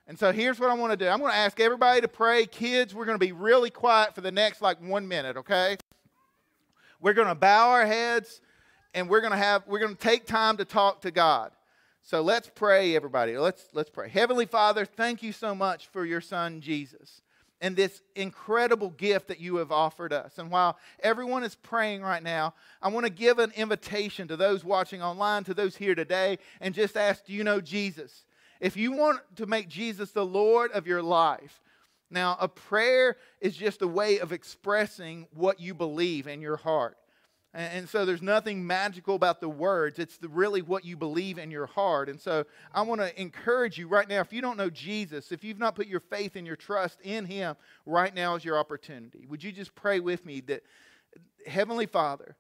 And 0.06 0.20
so 0.20 0.34
here's 0.34 0.60
what 0.60 0.70
I 0.70 0.74
want 0.74 0.92
to 0.92 0.98
do 0.98 1.08
I'm 1.08 1.20
going 1.20 1.32
to 1.32 1.38
ask 1.38 1.62
everybody 1.62 2.02
to 2.02 2.10
pray. 2.10 2.46
Kids, 2.46 2.94
we're 2.94 3.06
going 3.06 3.18
to 3.18 3.26
be 3.26 3.32
really 3.32 3.70
quiet 3.70 4.14
for 4.14 4.20
the 4.20 4.34
next 4.34 4.62
like 4.62 4.82
one 4.82 5.08
minute, 5.08 5.38
okay? 5.38 5.78
We're 7.00 7.14
going 7.14 7.30
to 7.30 7.36
bow 7.36 7.70
our 7.70 7.86
heads 7.86 8.42
and 8.94 9.10
we're 9.10 9.22
going 9.22 9.32
to 9.32 9.38
have 9.38 9.64
we're 9.66 9.80
going 9.80 9.96
to 9.96 10.02
take 10.02 10.26
time 10.26 10.58
to 10.58 10.66
talk 10.66 11.00
to 11.04 11.12
God. 11.12 11.52
So 12.02 12.22
let's 12.22 12.52
pray 12.54 12.98
everybody. 12.98 13.38
Let's 13.38 13.70
let's 13.72 13.90
pray. 13.90 14.10
Heavenly 14.10 14.46
Father, 14.46 14.84
thank 14.84 15.24
you 15.24 15.32
so 15.32 15.56
much 15.56 15.88
for 15.88 16.06
your 16.06 16.20
son 16.20 16.60
Jesus 16.60 17.22
and 17.63 17.78
this 17.78 18.02
incredible 18.17 18.89
gift 18.89 19.30
that 19.30 19.39
you 19.39 19.56
have 19.56 19.71
offered 19.71 20.12
us. 20.12 20.38
And 20.38 20.52
while 20.52 20.78
everyone 20.99 21.43
is 21.43 21.56
praying 21.56 22.02
right 22.02 22.21
now, 22.21 22.54
I 22.82 22.89
want 22.89 23.06
to 23.06 23.10
give 23.12 23.39
an 23.39 23.54
invitation 23.56 24.28
to 24.28 24.36
those 24.36 24.65
watching 24.65 25.02
online, 25.02 25.45
to 25.45 25.54
those 25.54 25.78
here 25.78 25.95
today, 25.95 26.39
and 26.60 26.76
just 26.76 26.97
ask, 26.97 27.26
do 27.26 27.32
you 27.32 27.45
know 27.45 27.62
Jesus? 27.62 28.26
If 28.60 28.76
you 28.76 28.91
want 28.91 29.21
to 29.38 29.45
make 29.45 29.69
Jesus 29.69 30.12
the 30.12 30.26
Lord 30.26 30.71
of 30.73 30.88
your 30.88 31.02
life, 31.02 31.62
now 32.12 32.36
a 32.38 32.49
prayer 32.49 33.15
is 33.39 33.56
just 33.56 33.82
a 33.82 33.88
way 33.88 34.19
of 34.19 34.34
expressing 34.34 35.28
what 35.34 35.62
you 35.62 35.73
believe 35.73 36.28
in 36.28 36.41
your 36.41 36.58
heart. 36.58 36.97
And 37.56 37.88
so 37.88 38.04
there's 38.04 38.24
nothing 38.24 38.66
magical 38.66 39.13
about 39.13 39.39
the 39.39 39.50
words. 39.50 40.00
It's 40.00 40.18
the, 40.18 40.28
really 40.28 40.63
what 40.63 40.84
you 40.84 40.98
believe 40.98 41.38
in 41.38 41.52
your 41.52 41.68
heart. 41.68 42.10
And 42.10 42.20
so 42.20 42.46
I 42.74 42.82
want 42.82 43.00
to 43.02 43.22
encourage 43.22 43.78
you 43.78 43.88
right 43.88 44.10
now 44.10 44.22
if 44.22 44.34
you 44.34 44.42
don't 44.42 44.58
know 44.58 44.72
Jesus, 44.72 45.32
if 45.32 45.44
you've 45.44 45.60
not 45.60 45.76
put 45.76 45.86
your 45.86 46.00
faith 46.00 46.36
and 46.36 46.48
your 46.48 46.56
trust 46.56 47.00
in 47.02 47.26
Him, 47.26 47.56
right 47.86 48.13
now 48.13 48.34
is 48.34 48.44
your 48.44 48.58
opportunity. 48.58 49.28
Would 49.30 49.44
you 49.44 49.52
just 49.52 49.76
pray 49.76 50.00
with 50.00 50.26
me 50.26 50.42
that, 50.42 50.63
Heavenly 51.46 51.86
Father, 51.86 52.36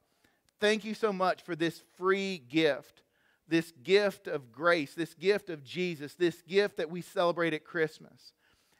thank 0.59 0.83
you 0.83 0.95
so 0.95 1.13
much 1.13 1.43
for 1.43 1.55
this 1.55 1.83
free 1.95 2.39
gift, 2.49 3.03
this 3.47 3.71
gift 3.83 4.27
of 4.27 4.51
grace, 4.51 4.95
this 4.95 5.13
gift 5.13 5.51
of 5.51 5.63
Jesus, 5.63 6.15
this 6.15 6.41
gift 6.41 6.77
that 6.77 6.89
we 6.89 7.01
celebrate 7.01 7.53
at 7.53 7.63
Christmas. 7.63 8.33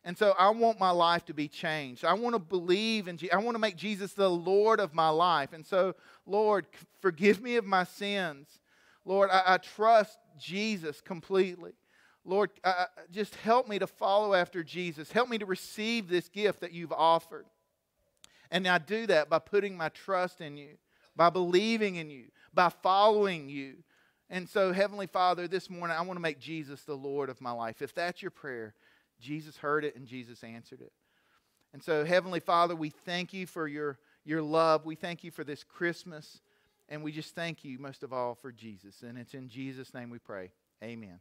And 0.06 0.18
so 0.18 0.34
I 0.38 0.50
want 0.50 0.80
my 0.80 0.90
life 0.90 1.26
to 1.26 1.34
be 1.34 1.48
changed. 1.48 2.04
I 2.04 2.14
want 2.14 2.36
to 2.36 2.40
believe 2.40 3.08
in 3.08 3.16
Jesus. 3.16 3.34
I 3.34 3.40
want 3.40 3.56
to 3.56 3.60
make 3.60 3.78
Jesus 3.78 4.14
the 4.14 4.30
Lord 4.30 4.80
of 4.80 4.94
my 4.94 5.10
life. 5.10 5.54
And 5.54 5.66
so, 5.66 5.96
Lord, 6.26 6.68
forgive 7.02 7.42
me 7.42 7.56
of 7.56 7.66
my 7.66 7.86
sins. 7.86 8.60
Lord, 9.06 9.30
I, 9.32 9.44
I 9.46 9.58
trust 9.58 10.18
Jesus 10.38 11.00
completely. 11.00 11.72
Lord, 12.26 12.50
I, 12.64 12.86
just 13.12 13.36
help 13.36 13.68
me 13.68 13.80
to 13.80 13.88
follow 13.88 14.34
after 14.34 14.64
Jesus. 14.64 15.12
Help 15.12 15.30
me 15.30 15.38
to 15.38 15.46
receive 15.46 16.10
this 16.10 16.28
gift 16.28 16.62
that 16.62 16.74
you've 16.74 16.92
offered. 16.92 17.46
And 18.52 18.68
I 18.68 18.78
do 18.78 19.08
that 19.08 19.30
by 19.30 19.40
putting 19.40 19.76
my 19.76 19.90
trust 19.90 20.42
in 20.42 20.58
you, 20.58 20.78
by 21.16 21.30
believing 21.30 21.96
in 21.96 22.10
you, 22.10 22.26
by 22.54 22.70
following 22.70 23.50
you. 23.50 23.76
And 24.30 24.48
so, 24.50 24.72
Heavenly 24.72 25.08
Father, 25.08 25.48
this 25.48 25.70
morning 25.70 25.96
I 25.98 26.02
want 26.02 26.18
to 26.18 26.22
make 26.22 26.40
Jesus 26.40 26.84
the 26.84 26.96
Lord 26.96 27.30
of 27.30 27.42
my 27.42 27.52
life. 27.52 27.82
If 27.82 27.94
that's 27.94 28.22
your 28.22 28.32
prayer, 28.32 28.74
Jesus 29.24 29.58
heard 29.58 29.86
it 29.86 29.96
and 29.96 30.06
Jesus 30.06 30.44
answered 30.44 30.82
it. 30.82 30.92
And 31.74 31.82
so, 31.82 32.06
Heavenly 32.06 32.40
Father, 32.40 32.76
we 32.76 32.90
thank 32.90 33.34
you 33.34 33.48
for 33.48 33.68
your, 33.68 33.98
your 34.26 34.42
love. 34.42 34.86
We 34.86 34.96
thank 34.96 35.24
you 35.24 35.32
for 35.32 35.44
this 35.44 35.64
Christmas. 35.64 36.42
And 36.90 37.04
we 37.04 37.12
just 37.12 37.34
thank 37.34 37.64
you 37.64 37.80
most 37.80 38.04
of 38.04 38.14
all 38.14 38.36
for 38.36 38.52
Jesus. 38.52 39.02
And 39.02 39.18
it's 39.18 39.34
in 39.34 39.50
Jesus' 39.50 39.94
name 39.94 40.10
we 40.10 40.20
pray. 40.20 40.52
Amen. 40.84 41.20